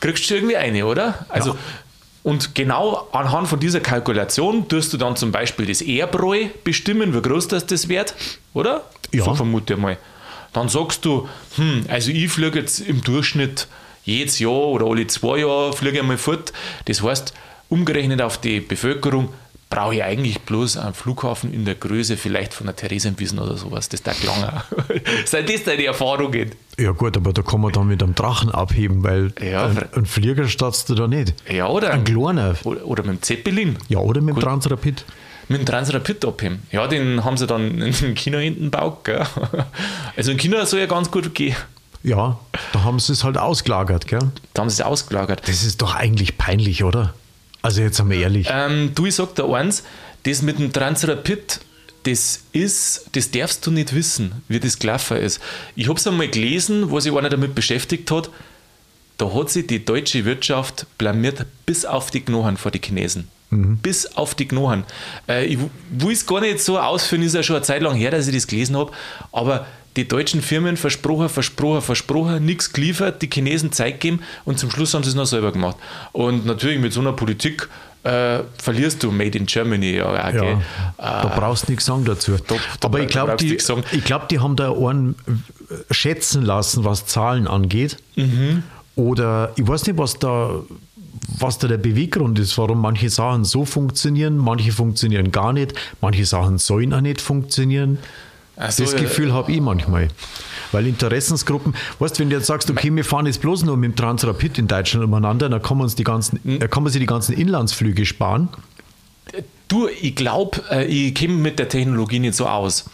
[0.00, 1.26] kriegst du irgendwie eine, oder?
[1.28, 1.56] Also,
[2.22, 7.20] Und genau anhand von dieser Kalkulation tust du dann zum Beispiel das Erbräu bestimmen, wie
[7.20, 8.14] groß das, das wird,
[8.54, 8.84] oder?
[9.12, 9.24] Ja.
[9.24, 9.98] So vermute ich mal.
[10.54, 13.66] Dann sagst du, hm, also ich fliege jetzt im Durchschnitt
[14.04, 16.52] jedes Jahr oder alle zwei Jahre fliege ich einmal fort.
[16.86, 17.34] Das heißt,
[17.68, 19.30] umgerechnet auf die Bevölkerung
[19.70, 23.88] brauche ich eigentlich bloß einen Flughafen in der Größe vielleicht von der Theresienwiesen oder sowas.
[23.88, 24.62] Das ist lange.
[25.24, 26.52] Seid das deine Erfahrungen?
[26.78, 30.06] Ja gut, aber da kann man dann mit einem Drachen abheben, weil Ja, ein, ein
[30.06, 31.34] Flieger startst du da nicht.
[31.50, 31.92] Ja, oder?
[31.92, 32.54] Ein kleiner.
[32.64, 33.76] Oder, oder mit dem Zeppelin.
[33.88, 35.04] Ja, oder mit dem Transrapid.
[35.48, 36.62] Mit dem Transrapid abheben.
[36.70, 39.04] Ja, den haben sie dann in China hinten gebaut.
[39.04, 39.26] Gell?
[40.16, 41.56] Also in China soll ja ganz gut gehen.
[42.04, 42.38] Ja,
[42.72, 44.30] da haben sie es halt ausgelagert, gell?
[44.52, 45.48] Da haben sie es ausgelagert.
[45.48, 47.14] Das ist doch eigentlich peinlich, oder?
[47.62, 48.46] Also jetzt einmal ehrlich.
[48.50, 49.84] Ähm, du, ich sag dir eins,
[50.24, 51.60] das mit dem Transrapid,
[52.02, 55.40] das ist, das darfst du nicht wissen, wie das gelaufen ist.
[55.74, 58.28] Ich habe es einmal gelesen, wo sich einer damit beschäftigt hat.
[59.16, 63.28] Da hat sich die deutsche Wirtschaft blamiert bis auf die Knochen vor die Chinesen.
[63.50, 64.84] Bis auf die Knochen.
[65.28, 65.58] Äh, ich
[65.90, 68.34] will es gar nicht so ausführen, ist ja schon eine Zeit lang her, dass ich
[68.34, 68.92] das gelesen habe,
[69.32, 74.70] aber die deutschen Firmen versprochen, versprochen, versprochen, nichts geliefert, die Chinesen Zeit gegeben und zum
[74.70, 75.76] Schluss haben sie es noch selber gemacht.
[76.12, 77.68] Und natürlich mit so einer Politik
[78.04, 79.96] äh, verlierst du Made in Germany.
[79.96, 80.42] Ja, gell?
[80.44, 82.36] Ja, da brauchst du nichts sagen dazu.
[82.46, 85.14] da Aber ich glaube, die, ich glaub, die haben da einen
[85.70, 87.96] äh, schätzen lassen, was Zahlen angeht.
[88.16, 88.62] Mhm.
[88.96, 90.60] Oder ich weiß nicht, was da,
[91.38, 96.26] was da der Beweggrund ist, warum manche Sachen so funktionieren, manche funktionieren gar nicht, manche
[96.26, 97.98] Sachen sollen auch nicht funktionieren.
[98.56, 98.98] So, das ja.
[99.00, 100.08] Gefühl habe ich manchmal.
[100.72, 103.92] Weil Interessensgruppen, weißt du, wenn du jetzt sagst, okay, wir fahren jetzt bloß nur mit
[103.92, 106.60] dem Transrapid in Deutschland umeinander, dann kann man, uns die ganzen, Hm.
[106.60, 108.48] dann kann man sich die ganzen Inlandsflüge sparen.
[109.68, 112.88] Du, ich glaube, äh, ich kenne mit der Technologie nicht so aus.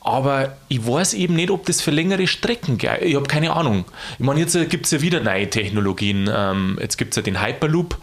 [0.00, 3.02] Aber ich weiß eben nicht, ob das für längere Strecken geht.
[3.02, 3.84] Ich habe keine Ahnung.
[4.18, 6.30] Ich meine, jetzt gibt es ja wieder neue Technologien.
[6.32, 7.98] Ähm, jetzt gibt es ja den Hyperloop.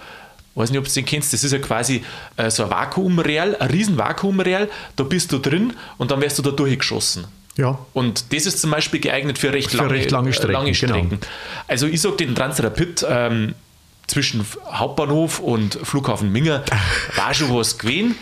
[0.55, 1.33] Weiß nicht, ob du den kennst.
[1.33, 2.03] Das ist ja quasi
[2.37, 4.69] äh, so ein Vakuumreal, ein riesen Vakuumreal.
[4.95, 7.25] Da bist du drin und dann wirst du da durchgeschossen.
[7.57, 7.79] Ja.
[7.93, 10.93] Und das ist zum Beispiel geeignet für recht, Für lange, recht lange Strecken, lange genau.
[10.93, 11.19] Strecken.
[11.67, 13.55] Also ich sage den Transrapid ähm,
[14.07, 16.63] zwischen Hauptbahnhof und Flughafen Minger
[17.15, 18.15] war schon was gewesen.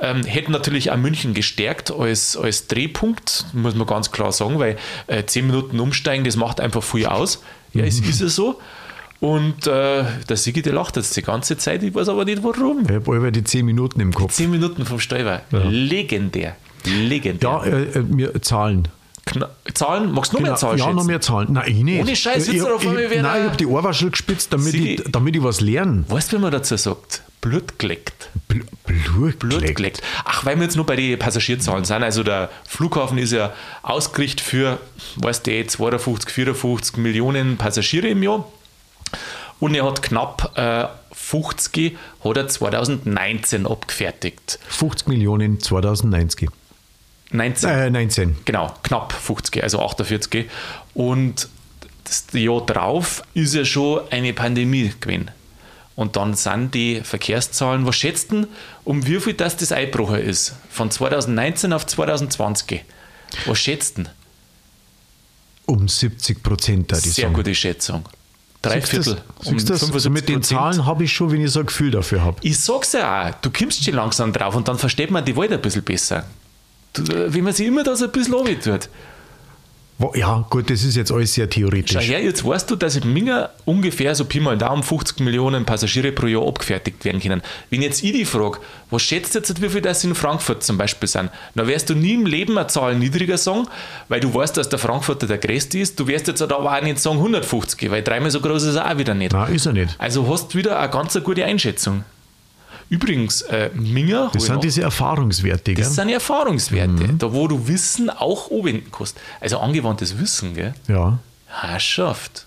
[0.00, 4.78] Ähm, hätte natürlich auch München gestärkt als, als Drehpunkt, muss man ganz klar sagen, weil
[5.08, 7.42] äh, 10 Minuten umsteigen, das macht einfach viel aus.
[7.74, 8.60] Ja, es ist ja so.
[9.20, 12.84] Und äh, der Sigi, der lacht jetzt die ganze Zeit, ich weiß aber nicht warum.
[12.84, 14.32] Ich habe über die 10 Minuten im Kopf.
[14.32, 15.42] 10 Minuten vom Steuer.
[15.50, 16.56] Legendär.
[16.84, 17.50] Legendär.
[17.50, 18.86] Ja, äh, äh, mir Zahlen.
[19.26, 20.12] Kna Zahlen?
[20.12, 20.86] Magst du noch mehr Zahlen Genau.
[20.88, 21.06] ja, noch schätzen?
[21.08, 21.52] mehr Zahlen.
[21.52, 22.00] Nein, ich nicht.
[22.00, 24.94] Ohne Scheiß, jetzt ich, auf einmal ich, Nein, ich habe die Ohrwaschel gespitzt, damit Sigi.
[24.94, 26.04] ich, damit ich was lerne.
[26.08, 27.22] Weißt du, wie man dazu sagt?
[27.40, 28.30] Blut geleckt.
[28.48, 29.76] Bl Blut, Blut geleckt.
[29.76, 30.02] geleckt.
[30.24, 32.02] Ach, weil wir jetzt nur bei den Passagierzahlen sind.
[32.02, 33.52] Also der Flughafen ist ja
[33.82, 34.78] ausgerichtet für,
[35.16, 38.46] weißt du, 52, 54 Millionen Passagiere im Jahr.
[39.60, 44.58] Und er hat knapp äh, 50, hat er 2019 abgefertigt.
[44.68, 46.50] 50 Millionen 2090.
[47.30, 47.68] 19.
[47.68, 48.36] Äh, 19.
[48.44, 50.48] Genau, knapp 50, also 48.
[50.94, 51.48] Und
[52.04, 55.30] das Jahr drauf ist ja schon eine Pandemie gewesen.
[55.94, 58.46] Und dann sind die Verkehrszahlen, was schätzt denn,
[58.84, 60.54] um wie viel das das eingebrochen ist?
[60.70, 62.84] Von 2019 auf 2020.
[63.46, 64.08] Was schätzt denn?
[65.66, 67.34] Um 70 Prozent, da die Sehr sagen.
[67.34, 68.04] gute Schätzung.
[68.62, 69.06] Drei Siehst du das?
[69.06, 69.22] Viertel.
[69.44, 69.80] Um das?
[69.80, 72.38] 75 Mit den Zahlen habe ich schon, wenn ich so ein Gefühl dafür habe.
[72.42, 75.52] Ich sag's ja auch, du kommst schon langsam drauf und dann versteht man die Welt
[75.52, 76.24] ein bisschen besser.
[76.96, 78.88] Wie man sich immer da so ein bisschen tut.
[80.14, 82.08] Ja, gut, das ist jetzt alles sehr Schau theoretisch.
[82.08, 86.12] her, jetzt weißt du, dass in Minger ungefähr so Pi mal Daumen 50 Millionen Passagiere
[86.12, 87.42] pro Jahr abgefertigt werden können.
[87.70, 88.58] Wenn jetzt ich dich frage,
[88.90, 91.94] was schätzt du jetzt, wie viel das in Frankfurt zum Beispiel sind, dann wirst du
[91.94, 93.66] nie im Leben eine Zahl niedriger sagen,
[94.08, 95.98] weil du weißt, dass der Frankfurter der größte ist.
[95.98, 98.98] Du wirst jetzt aber auch nicht sagen 150, weil dreimal so groß ist er auch
[98.98, 99.32] wieder nicht.
[99.32, 99.96] Nein, ist er nicht.
[99.98, 102.04] Also hast du wieder eine ganz gute Einschätzung.
[102.90, 105.84] Übrigens, äh, Minger, Das sind noch- diese Erfahrungswerte, gell?
[105.84, 107.18] das sind Erfahrungswerte, Mhm.
[107.18, 109.18] da wo du Wissen auch anwenden kannst.
[109.40, 110.74] Also angewandtes Wissen, gell?
[110.88, 111.18] Ja.
[111.48, 112.46] Herrschaft.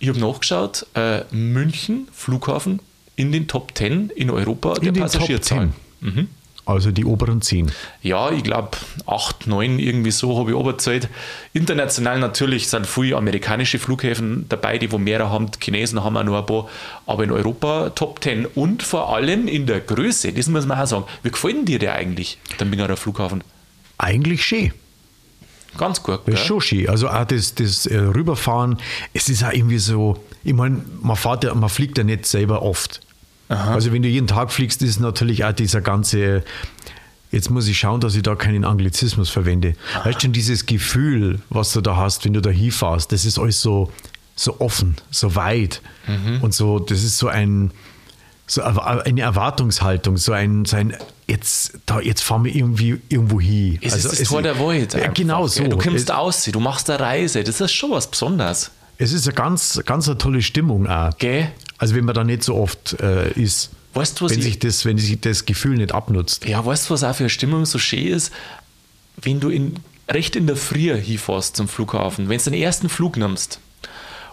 [0.00, 2.80] Ich habe nachgeschaut, äh, München, Flughafen,
[3.16, 5.72] in den Top 10 in Europa der In Top Passagierzahlen.
[6.02, 6.28] 10.
[6.66, 7.70] Also die oberen 10.
[8.02, 8.70] Ja, ich glaube
[9.06, 11.08] 8, 9, irgendwie so habe ich oberzahlt.
[11.52, 15.50] International natürlich sind viele amerikanische Flughäfen dabei, die wo mehrere haben.
[15.50, 16.68] Die Chinesen haben auch noch ein paar.
[17.06, 20.86] Aber in Europa Top 10 und vor allem in der Größe, das muss man auch
[20.86, 21.04] sagen.
[21.22, 23.44] Wie gefällt dir der eigentlich, der Mingerer Flughafen?
[23.98, 24.72] Eigentlich schön.
[25.76, 26.88] Ganz gut, Das ist schon schön.
[26.88, 28.78] Also auch das, das äh, Rüberfahren,
[29.12, 32.62] es ist auch irgendwie so, ich meine, man, fährt ja, man fliegt ja nicht selber
[32.62, 33.00] oft.
[33.48, 36.42] Also wenn du jeden Tag fliegst, ist natürlich auch dieser ganze,
[37.30, 39.74] jetzt muss ich schauen, dass ich da keinen Anglizismus verwende.
[40.04, 43.38] Weißt du, schon dieses Gefühl, was du da hast, wenn du da hinfährst, das ist
[43.38, 43.92] alles so,
[44.36, 45.80] so offen, so weit
[46.40, 47.70] und so, das ist so ein,
[48.46, 53.78] so eine Erwartungshaltung, so ein, so ein jetzt, da, jetzt fahren wir irgendwie irgendwo hin.
[53.82, 54.94] Es ist das Tor der Welt.
[54.94, 55.64] Ja, genau so.
[55.66, 57.44] Du kommst aus, du machst eine Reise.
[57.44, 58.70] Das ist schon was Besonderes.
[58.98, 61.16] es ist eine ganz, ganz eine tolle Stimmung auch.
[61.18, 61.48] Gell?
[61.78, 64.98] Also wenn man da nicht so oft äh, ist, Weißt wenn ich- sich, das, wenn
[64.98, 66.44] sich das Gefühl nicht abnutzt.
[66.46, 68.32] Ja, weißt du, was auch für eine Stimmung so schön ist?
[69.16, 69.76] Wenn du in,
[70.08, 73.60] recht in der Früh hinfährst zum Flughafen, wenn du den ersten Flug nimmst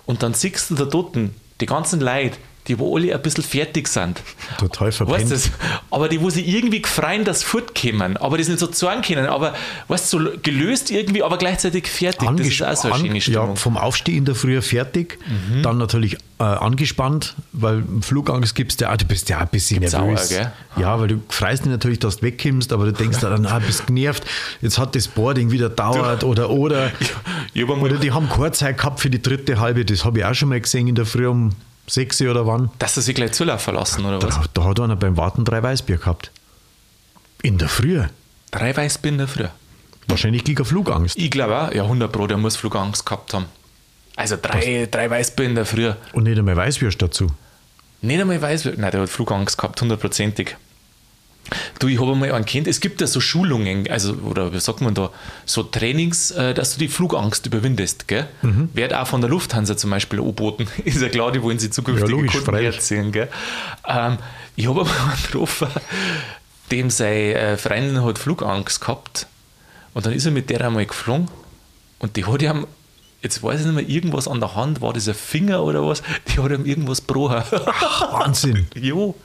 [0.06, 1.16] und dann siehst du da dort
[1.60, 4.22] die ganzen Leute, die wo alle ein bisschen fertig sind.
[4.58, 5.32] Total verpennt.
[5.32, 5.50] Weißt du,
[5.90, 9.54] aber die, wo sie irgendwie gefreien, dass fortkommen, aber das nicht so sagen können, aber
[9.88, 12.30] weißt du, so gelöst irgendwie, aber gleichzeitig fertig.
[12.38, 13.44] das ist auch so eine schöne Stimmung.
[13.44, 13.50] Mhm.
[13.52, 15.18] ja, vom Aufstehen in der Früh fertig,
[15.64, 19.48] dann natürlich äh, angespannt, weil Flugangst gibst du ja, auch, du bist ja auch ein
[19.50, 20.30] bisschen Gibt's auch, nervös.
[20.30, 20.52] gell?
[20.78, 23.88] ja, weil du freust dich natürlich, dass du wegkommst, aber du denkst dann, ah, bist
[23.88, 24.24] genervt,
[24.62, 26.92] jetzt hat das Boarding wieder dauert oder oder.
[27.56, 30.34] Einmal- Oder die haben keine Zeit gehabt für die dritte halbe, das habe ich auch
[30.34, 31.50] schon mal gesehen in der Früh um
[31.92, 32.70] 6 oder wann.
[32.80, 34.36] Dass sie sich gleich zulaufen lassen, oder was?
[34.36, 36.32] Da, da hat einer beim Warten drei Weißbier gehabt.
[37.42, 38.02] In der Früh.
[38.52, 39.52] Drei Weißbinder früher.
[40.08, 41.18] Wahrscheinlich gegen Flugangst.
[41.18, 43.46] Ich glaube auch, ja, 100 Pro, der muss Flugangst gehabt haben.
[44.16, 45.98] Also drei, drei Weißbinder früher.
[46.14, 47.28] Und nicht einmal Weißwürst dazu.
[48.02, 50.56] Nicht einmal weiß, nein, der hat Flugangst gehabt, hundertprozentig.
[51.80, 54.82] Du, ich habe einmal einen Kind, es gibt ja so Schulungen, also, oder wie sagt
[54.82, 55.10] man da,
[55.46, 58.28] so Trainings, äh, dass du die Flugangst überwindest, gell?
[58.74, 60.68] Wird auch von der Lufthansa zum Beispiel angeboten.
[60.86, 63.28] Ist ja klar, die wollen sie zukünftige Ja, logisch, Kunden erzählen, gell?
[63.86, 64.18] Ähm,
[64.56, 65.68] ich habe einmal einen getroffen,
[66.72, 69.28] dem seine äh, Freundin hat Flugangst gehabt
[69.94, 71.28] und dann ist er mit der einmal geflogen
[72.00, 72.66] und die hat ihm,
[73.22, 76.02] jetzt weiß ich nicht mehr, irgendwas an der Hand, war das ein Finger oder was,
[76.30, 77.44] die hat ihm irgendwas gebrochen.
[78.12, 78.68] Wahnsinn.
[78.76, 79.16] Jo,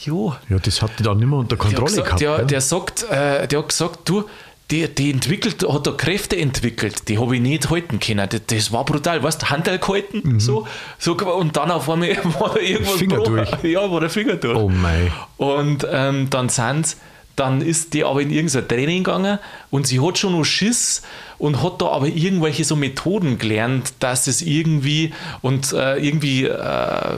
[0.00, 0.34] jo.
[0.48, 2.20] Ja, das hat die dann nicht mehr unter Kontrolle gesagt, gehabt.
[2.20, 2.44] der, ja.
[2.44, 4.24] der, sagt, äh, der hat gesagt, du,
[4.70, 8.28] die, die entwickelt, hat da Kräfte entwickelt, die habe ich nicht halten können.
[8.28, 10.40] Das, das war brutal, weißt du, Handel gehalten, mhm.
[10.40, 10.66] so,
[10.98, 12.08] so, und dann auf einmal
[12.40, 13.48] war da irgendwas Finger durch.
[13.62, 14.56] Ja, war der Finger durch.
[14.56, 15.12] Oh mein.
[15.36, 16.96] Und ähm, dann sind
[17.36, 19.38] dann ist die aber in irgendein Training gegangen
[19.70, 21.02] und sie hat schon noch Schiss
[21.38, 27.16] und hat da aber irgendwelche so Methoden gelernt, dass es irgendwie und äh, irgendwie äh,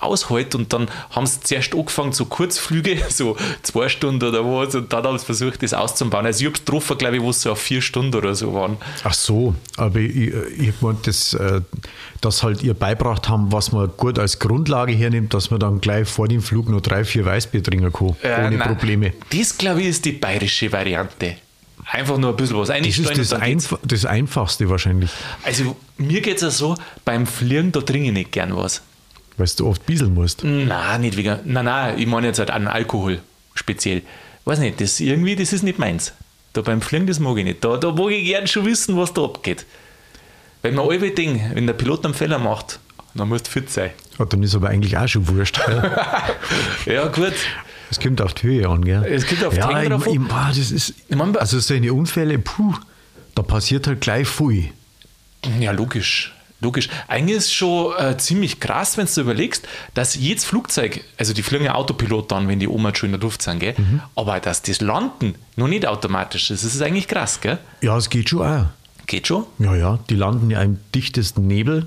[0.00, 4.92] aushält und dann haben sie zuerst angefangen, so Kurzflüge, so zwei Stunden oder was und
[4.92, 6.26] dann haben sie versucht, das auszubauen.
[6.26, 8.54] Also ich habe es getroffen, glaube ich, wo es so auf vier Stunden oder so
[8.54, 8.76] waren.
[9.04, 11.60] Ach so, aber ich, ich meine, das, äh,
[12.20, 16.08] dass halt ihr beibracht haben, was man gut als Grundlage hernimmt, dass man dann gleich
[16.08, 19.12] vor dem Flug noch drei, vier Weißbier trinken kann, Äh, ohne nein, Probleme.
[19.36, 21.36] Das, glaube ich, ist die bayerische Variante.
[21.92, 23.10] Einfach nur ein bisschen was Das einstellen.
[23.10, 23.72] ist das, dann geht's.
[23.72, 25.10] Einf das Einfachste wahrscheinlich,
[25.42, 28.82] Also mir geht es ja so, beim Fliegen, da trinke ich nicht gern was.
[29.36, 30.44] weil du oft bieseln musst.
[30.44, 31.38] Nein, nicht wegen.
[31.44, 33.20] Nein, nein, ich meine jetzt halt an Alkohol
[33.54, 34.02] speziell.
[34.44, 36.12] Weiß nicht, das irgendwie, das ist nicht meins.
[36.52, 37.64] Da beim Fliegen, das mag ich nicht.
[37.64, 39.66] Da, da mag ich gern schon wissen, was da abgeht.
[40.62, 42.78] Wenn man alle Ding, wenn der Pilot einen Fehler macht,
[43.14, 43.90] dann musst du fit sein.
[44.18, 45.58] Ja, dann ist aber eigentlich auch schon wurscht.
[46.86, 47.32] Ja, gut.
[47.90, 49.04] Es kommt auf die Höhe an, gell?
[49.04, 50.28] Es kommt auf die ja, drauf an.
[50.30, 52.74] ah, das ist, Ich mein, also solche Unfälle, puh,
[53.34, 54.70] da passiert halt gleich viel.
[55.58, 56.34] Ja, logisch.
[56.62, 56.90] Logisch.
[57.08, 61.42] Eigentlich ist es schon äh, ziemlich krass, wenn du überlegst, dass jedes Flugzeug, also die
[61.42, 63.74] fliegen ja Autopilot dann, wenn die Oma schon in der Luft sind, gell?
[64.14, 67.58] aber dass das Landen noch nicht automatisch ist, das ist eigentlich krass, gell?
[67.80, 68.66] Ja, es geht schon auch.
[69.06, 69.46] Geht schon?
[69.58, 71.86] Ja, ja, die landen ja im dichtesten Nebel.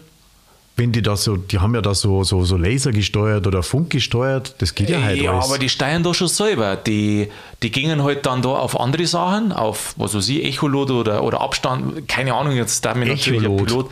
[0.75, 3.91] Wenn die da so, die haben ja da so, so, so Laser gesteuert oder Funk
[3.91, 5.45] gesteuert, das geht ja halt Ja, alles.
[5.45, 6.75] aber die steuern da schon selber.
[6.75, 7.29] Die,
[7.61, 11.41] die gingen halt dann da auf andere Sachen, auf was weiß ich, Echolot oder, oder
[11.41, 13.55] Abstand, keine Ahnung, jetzt darf mir natürlich ein.
[13.55, 13.91] Pilot.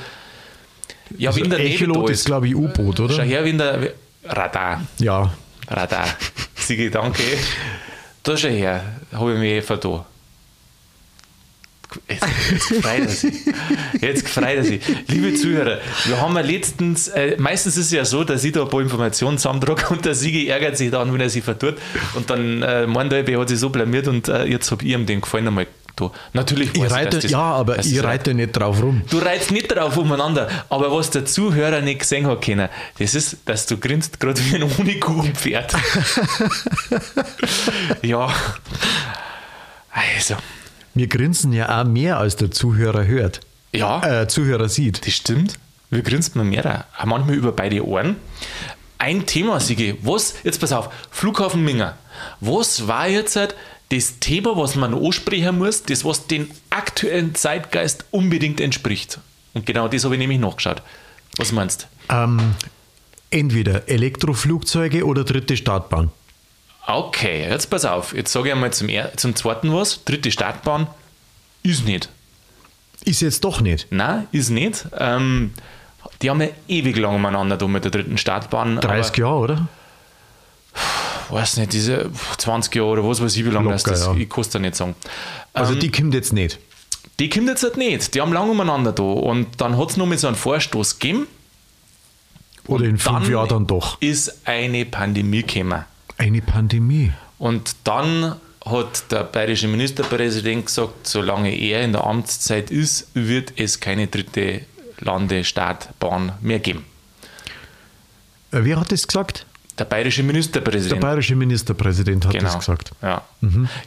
[1.19, 2.25] Ja, also wenn der Echolot da ist, ist.
[2.25, 3.23] glaube ich, U-Boot, Schau oder?
[3.23, 3.93] her, wenn der
[4.25, 4.81] Radar.
[4.97, 5.31] Ja,
[5.67, 6.07] Radar.
[6.55, 7.21] Sigi, danke.
[8.23, 10.01] Da schau her, habe ich mich eh vertan.
[12.07, 13.33] Jetzt, jetzt gefreut er sich.
[14.01, 14.81] Jetzt gefreut er sich.
[15.07, 18.63] Liebe Zuhörer, wir haben ja letztens, äh, meistens ist es ja so, dass ich da
[18.63, 21.75] ein paar Informationen zusammentrage und der Sigi ärgert sich dann, wenn er sich vertut.
[22.15, 25.05] Und dann äh, meint er, hat sich so blamiert und äh, jetzt habe ich ihm
[25.05, 26.11] den Gefallen einmal da.
[26.33, 29.01] Natürlich ich reite, dass das- ja, aber ich reite nicht drauf rum.
[29.09, 33.37] Du reizt nicht drauf umeinander, aber was der Zuhörer nicht gesehen hat können, das ist,
[33.45, 35.73] dass du grinst gerade wie ein Honigkuchenpferd.
[38.01, 38.33] ja.
[39.91, 40.35] Also,
[40.93, 43.39] Wir grinsen ja auch mehr, als der Zuhörer hört.
[43.73, 45.05] ja, Äh, Zuhörer sieht.
[45.05, 45.57] das stimmt.
[45.89, 48.15] Wir grinsen noch mehr, auch manchmal über beide Ohren.
[48.97, 51.97] Ein Thema, Sigi, was, jetzt pass auf, Flughafen Minger.
[52.39, 53.55] Was war jetzt halt
[53.89, 59.19] das Thema, was man ansprechen muss, das, was den aktuellen Zeitgeist unbedingt entspricht?
[59.53, 60.81] Und genau das habe ich nämlich nachgeschaut.
[61.37, 62.15] Was meinst du?
[62.15, 62.39] Ähm,
[63.31, 66.11] entweder Elektroflugzeuge oder dritte Startbahn.
[66.87, 68.13] Okay, jetzt pass auf.
[68.13, 70.03] Jetzt sage ich einmal zum, er zum zweiten was.
[70.03, 70.87] Dritte Startbahn
[71.63, 72.09] ist nicht.
[73.03, 73.87] Ist jetzt doch nicht.
[73.91, 74.85] Nein, ist nicht.
[74.97, 75.53] Ähm,
[76.21, 78.79] die haben ja ewig lang umeinander da mit der dritten Startbahn.
[78.79, 79.67] 30 Jahre, oder?
[81.29, 84.05] Weiß nicht, diese 20 Jahre oder was weiß ich, wie lange das ist.
[84.05, 84.13] ja.
[84.15, 84.95] Ich kann es da nicht sagen.
[85.53, 86.59] Also Ähm, die kommt jetzt nicht.
[87.19, 88.13] die kommt jetzt halt nicht.
[88.13, 89.03] Die haben lang umeinander da.
[89.03, 91.27] Und dann hat es noch mal so einen Vorstoß gegeben.
[92.67, 93.99] Oder in fünf Jahren dann doch.
[94.01, 95.85] Ist eine Pandemie gekommen.
[96.21, 97.11] Eine Pandemie.
[97.39, 103.79] Und dann hat der bayerische Ministerpräsident gesagt, solange er in der Amtszeit ist, wird es
[103.79, 104.61] keine dritte
[104.99, 106.85] Landestartbahn mehr geben.
[108.51, 109.47] Äh, Wer hat das gesagt?
[109.79, 111.01] Der bayerische Der Ministerpräsident.
[111.01, 112.45] bayerische Ministerpräsident hat genau.
[112.45, 112.91] das gesagt.
[113.01, 113.23] Ja.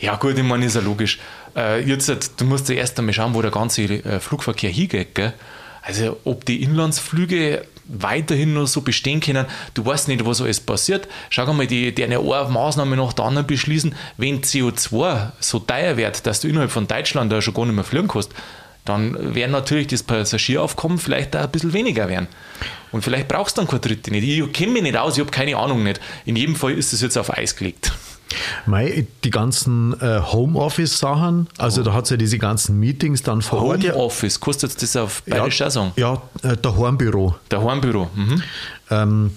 [0.00, 1.20] ja, gut, ich meine, ist ja logisch.
[1.54, 5.14] Äh, jetzt, du musst ja erst einmal schauen, wo der ganze äh, Flugverkehr hingeht.
[5.14, 5.34] Gell?
[5.82, 11.08] Also, ob die Inlandsflüge weiterhin noch so bestehen können, du weißt nicht, was alles passiert.
[11.30, 16.26] Schau mal, die, die eine Maßnahme nach der anderen beschließen, wenn CO2 so teuer wird,
[16.26, 18.30] dass du innerhalb von Deutschland da schon gar nicht mehr fliegen kannst,
[18.84, 22.28] dann werden natürlich das Passagieraufkommen vielleicht auch ein bisschen weniger werden.
[22.92, 24.24] Und vielleicht brauchst du dann keine dritte nicht.
[24.24, 26.00] Ich kenne mich nicht aus, ich habe keine Ahnung nicht.
[26.26, 27.92] In jedem Fall ist es jetzt auf Eis gelegt.
[28.66, 33.62] Mei, die ganzen äh, Homeoffice-Sachen, also da hat es ja diese ganzen Meetings dann vor
[33.62, 33.82] Ort.
[33.82, 35.92] ja- Homeoffice, jetzt das auf Bayerisch auch sagen?
[35.96, 37.34] Ja, äh, der Heimbüro.
[37.50, 38.10] Der Heimbüro.
[38.14, 38.42] Mhm.
[38.90, 39.30] Ähm,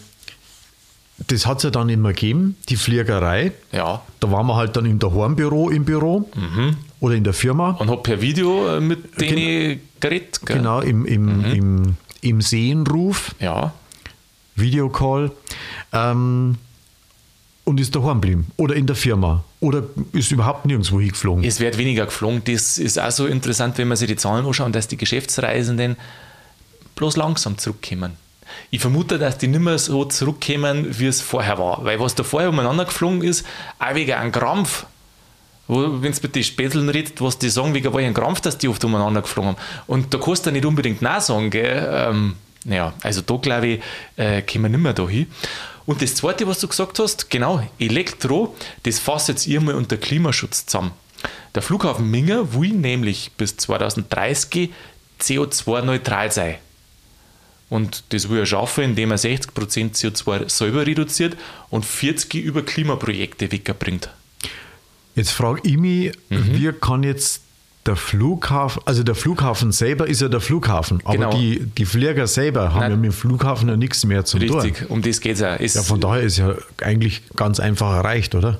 [1.27, 3.51] das hat es ja dann immer gegeben, die Fliegerei.
[3.71, 4.01] Ja.
[4.19, 6.77] Da waren wir halt dann in der Heimbüro im Büro Mhm.
[6.99, 7.71] oder in der Firma.
[7.71, 10.39] Und hab per Video äh, mit denen geredet.
[10.45, 10.57] Gell?
[10.57, 13.73] Genau, im, im, im, im Sehenruf, Ja.
[14.55, 15.31] Videocall.
[15.93, 16.55] Ähm,
[17.67, 18.47] und ist daheim geblieben.
[18.55, 19.43] Oder in der Firma.
[19.59, 21.43] Oder ist überhaupt nirgendwo hingeflogen.
[21.43, 22.41] Es wird weniger geflogen.
[22.45, 25.97] Das ist auch so interessant, wenn man sich die Zahlen anschaut, dass die Geschäftsreisenden
[26.95, 28.13] bloß langsam zurückkommen.
[28.71, 31.83] Ich vermute, dass die nicht mehr so zurückkommen, wie es vorher war.
[31.83, 33.45] Weil was da vorher umeinander geflogen ist,
[33.79, 34.85] auch wegen einem Krampf,
[35.67, 38.83] wenn es mit den Spätzeln redet, was die sagen, wegen welchen Krampf, dass die oft
[38.85, 39.61] umeinander geflogen haben.
[39.87, 41.85] Und da kannst du nicht unbedingt Nein sagen, gell?
[41.91, 43.81] Ähm, ja, also da glaube ich,
[44.15, 45.27] äh, kommen wir nicht mehr da hin.
[45.87, 49.95] Und das Zweite, was du gesagt hast, genau, Elektro, das fasst jetzt ihr mal unter
[49.95, 50.91] Klimaschutz zusammen.
[51.55, 54.69] Der Flughafen Minger will nämlich bis 2030
[55.19, 56.55] CO2-neutral sein.
[57.69, 61.37] Und das will er schaffen, indem er 60% CO2 selber reduziert
[61.69, 64.09] und 40 über Klimaprojekte wegbringt.
[65.15, 66.53] Jetzt frage ich mich, mhm.
[66.53, 67.41] wie kann jetzt
[67.87, 71.31] der Flughafen, also der Flughafen selber ist ja der Flughafen, aber genau.
[71.31, 72.91] die, die Flieger selber haben Nein.
[72.91, 74.59] ja mit dem Flughafen ja nichts mehr zu tun.
[74.59, 78.59] Richtig, um das geht es ja, von daher ist ja eigentlich ganz einfach erreicht, oder?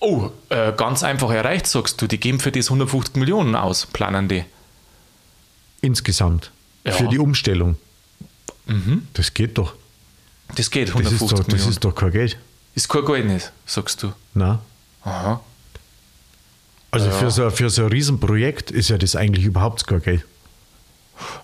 [0.00, 2.06] Oh, äh, ganz einfach erreicht, sagst du.
[2.06, 4.44] Die geben für das 150 Millionen aus, planen die.
[5.80, 6.50] Insgesamt.
[6.84, 6.92] Ja.
[6.92, 7.76] Für die Umstellung.
[8.66, 9.06] Mhm.
[9.14, 9.74] Das geht doch.
[10.54, 11.66] Das geht, 150 das doch, Millionen.
[11.66, 12.36] Das ist doch kein Geld.
[12.74, 14.12] Ist kein Geld nicht, sagst du.
[14.34, 14.58] Nein.
[15.02, 15.40] Aha.
[16.96, 17.12] Also ja.
[17.12, 20.24] für, so, für so ein Riesenprojekt ist ja das eigentlich überhaupt kein Geld.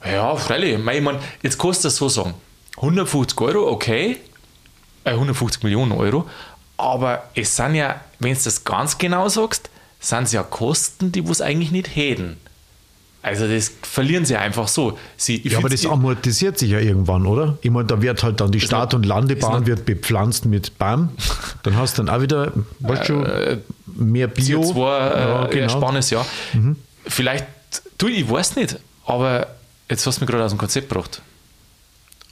[0.05, 0.79] Ja, freilich.
[0.79, 2.35] Ich meine, jetzt kostet das so sagen.
[2.77, 4.17] 150 Euro, okay.
[5.05, 6.27] Äh, 150 Millionen Euro.
[6.79, 9.69] Aber es sind ja, wenn du das ganz genau sagst,
[10.01, 12.39] sind es ja Kosten, die es eigentlich nicht hätten.
[13.23, 14.99] Also das verlieren sie einfach so.
[15.17, 17.57] Sie, ja, aber das amortisiert sich ja irgendwann, oder?
[17.63, 21.11] Ich meine, da wird halt dann die Start- und Landebahn wird bepflanzt mit BAM.
[21.63, 24.63] Dann hast du dann auch wieder, weißt du, äh, mehr Bio.
[24.63, 25.63] CO2 ja, äh, genau.
[25.63, 26.27] Ersparnis, ja.
[26.53, 26.77] Mhm.
[27.07, 27.47] Vielleicht,
[27.99, 29.47] du, ich weiß nicht, aber
[29.89, 31.23] jetzt hast du mich gerade aus dem Konzept gebracht.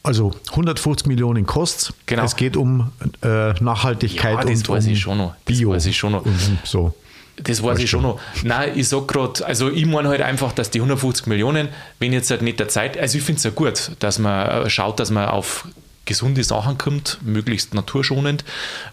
[0.03, 2.25] Also 150 Millionen kostet genau.
[2.25, 2.91] Es geht um
[3.23, 5.35] äh, Nachhaltigkeit ja, das und weiß um ich schon noch.
[5.45, 5.71] Das Bio.
[5.71, 6.25] weiß ich schon noch.
[6.25, 6.95] Und so.
[7.43, 8.21] Das weiß ich schon noch.
[8.43, 12.31] Nein, ich sage gerade, also ich meine halt einfach, dass die 150 Millionen, wenn jetzt
[12.31, 15.11] halt nicht der Zeit, also ich finde es ja gut, dass man äh, schaut, dass
[15.11, 15.67] man auf
[16.05, 18.45] gesunde Sachen kommt, möglichst naturschonend.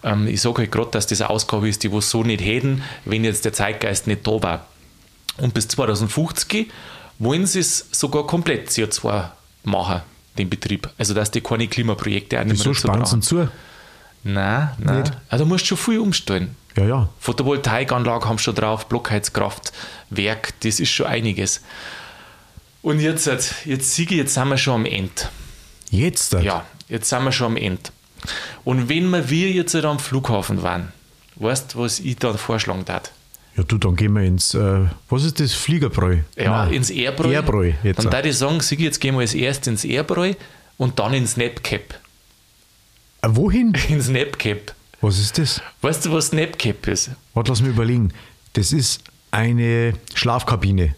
[0.03, 2.83] Ähm, ich sage halt gerade, dass das eine Ausgabe ist, die wir so nicht hätten,
[3.05, 4.67] wenn jetzt der Zeitgeist nicht da war.
[5.38, 6.71] Und bis 2050
[7.19, 9.29] wollen sie es sogar komplett CO2
[9.63, 10.01] machen,
[10.38, 10.89] den Betrieb.
[10.97, 13.47] Also dass die keine Klimaprojekte auch nicht mehr Wieso dazu zu?
[14.23, 15.01] Nein, nein.
[15.01, 15.13] Nicht.
[15.29, 16.55] Also du musst schon viel umstellen.
[16.78, 17.10] Ja, ja.
[17.20, 21.62] Photovoltaikanlage haben schon drauf, Blockheizkraftwerk, das ist schon einiges.
[22.84, 23.30] Und jetzt,
[23.66, 25.12] jetzt Siege, jetzt sind wir schon am Ende.
[25.90, 26.34] Jetzt?
[26.34, 27.82] Ja, jetzt sind wir schon am Ende.
[28.63, 30.94] Und wenn wir, wir jetzt am Flughafen waren,
[31.36, 33.12] weißt du, was ich da vorschlagen darf?
[33.56, 36.20] Ja, du, dann gehen wir ins, äh, was ist das, Fliegerbräu?
[36.36, 36.74] Ja, Nein.
[36.74, 37.32] ins Airbräu.
[37.32, 37.98] Airbräu jetzt.
[37.98, 40.34] Dann würde ich sagen, Sigi, jetzt gehen wir als erst ins Airbräu
[40.78, 41.96] und dann ins Snapcap.
[43.24, 43.74] Äh, wohin?
[43.90, 44.76] Ins Snapcap.
[45.01, 45.62] Was ist das?
[45.81, 47.12] Weißt du, was Snapcap ist?
[47.33, 48.13] Warte, lass mich überlegen.
[48.53, 50.95] Das ist eine Schlafkabine.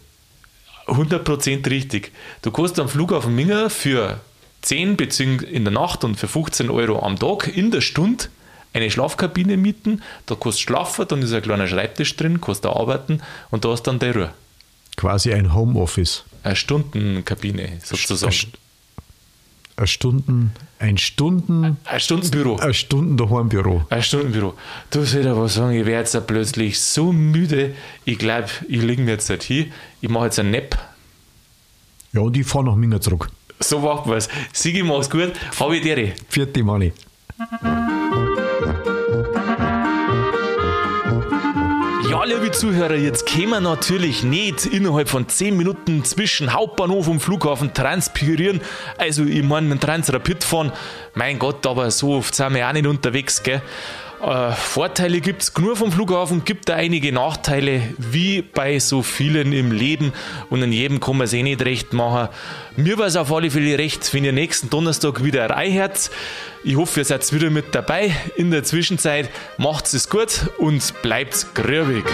[0.86, 2.12] 100% richtig.
[2.42, 4.20] Du kannst am Flughafen Minger für
[4.62, 5.44] 10 bzw.
[5.46, 8.26] in der Nacht und für 15 Euro am Tag in der Stunde
[8.72, 10.02] eine Schlafkabine mieten.
[10.26, 13.70] Da kannst du schlafen, dann ist ein kleiner Schreibtisch drin, kannst da arbeiten und da
[13.70, 14.34] hast dann deine Ruhe.
[14.96, 16.24] Quasi ein Homeoffice.
[16.42, 18.52] Eine Stundenkabine sozusagen.
[19.80, 21.78] Eine Stunden, ein Stunden.
[21.86, 22.56] Ein Stundenbüro.
[22.56, 23.86] Ein Stunden Daheimbüro.
[23.88, 24.52] Ein Stundenbüro.
[24.90, 27.74] Du sollst aber sagen, ich werde jetzt plötzlich so müde.
[28.04, 29.72] Ich glaube, ich lege mir jetzt nicht hin.
[30.02, 30.78] Ich mache jetzt einen Nap.
[32.12, 33.30] Ja, und ich fahre nach Minger zurück.
[33.58, 34.28] So macht man es.
[34.52, 35.32] Sigi, mach's gut.
[35.58, 36.12] Habe dir.
[36.28, 36.92] Vierte Mani.
[42.40, 48.62] Liebe Zuhörer, jetzt wir natürlich nicht innerhalb von 10 Minuten zwischen Hauptbahnhof und Flughafen transpirieren.
[48.96, 50.72] Also, ich meine, mit Transrapid fahren.
[51.14, 53.60] Mein Gott, aber so oft sind wir auch nicht unterwegs, gell?
[54.22, 59.52] Äh, Vorteile gibt es genug vom Flughafen, gibt da einige Nachteile, wie bei so vielen
[59.52, 60.12] im Leben
[60.50, 62.28] und in jedem kann man es eh nicht recht machen.
[62.76, 66.10] Mir war es auf alle Fälle recht, wenn ihr nächsten Donnerstag wieder reinhört.
[66.64, 68.14] Ich hoffe, ihr seid wieder mit dabei.
[68.36, 72.04] In der Zwischenzeit macht es gut und bleibt grübig.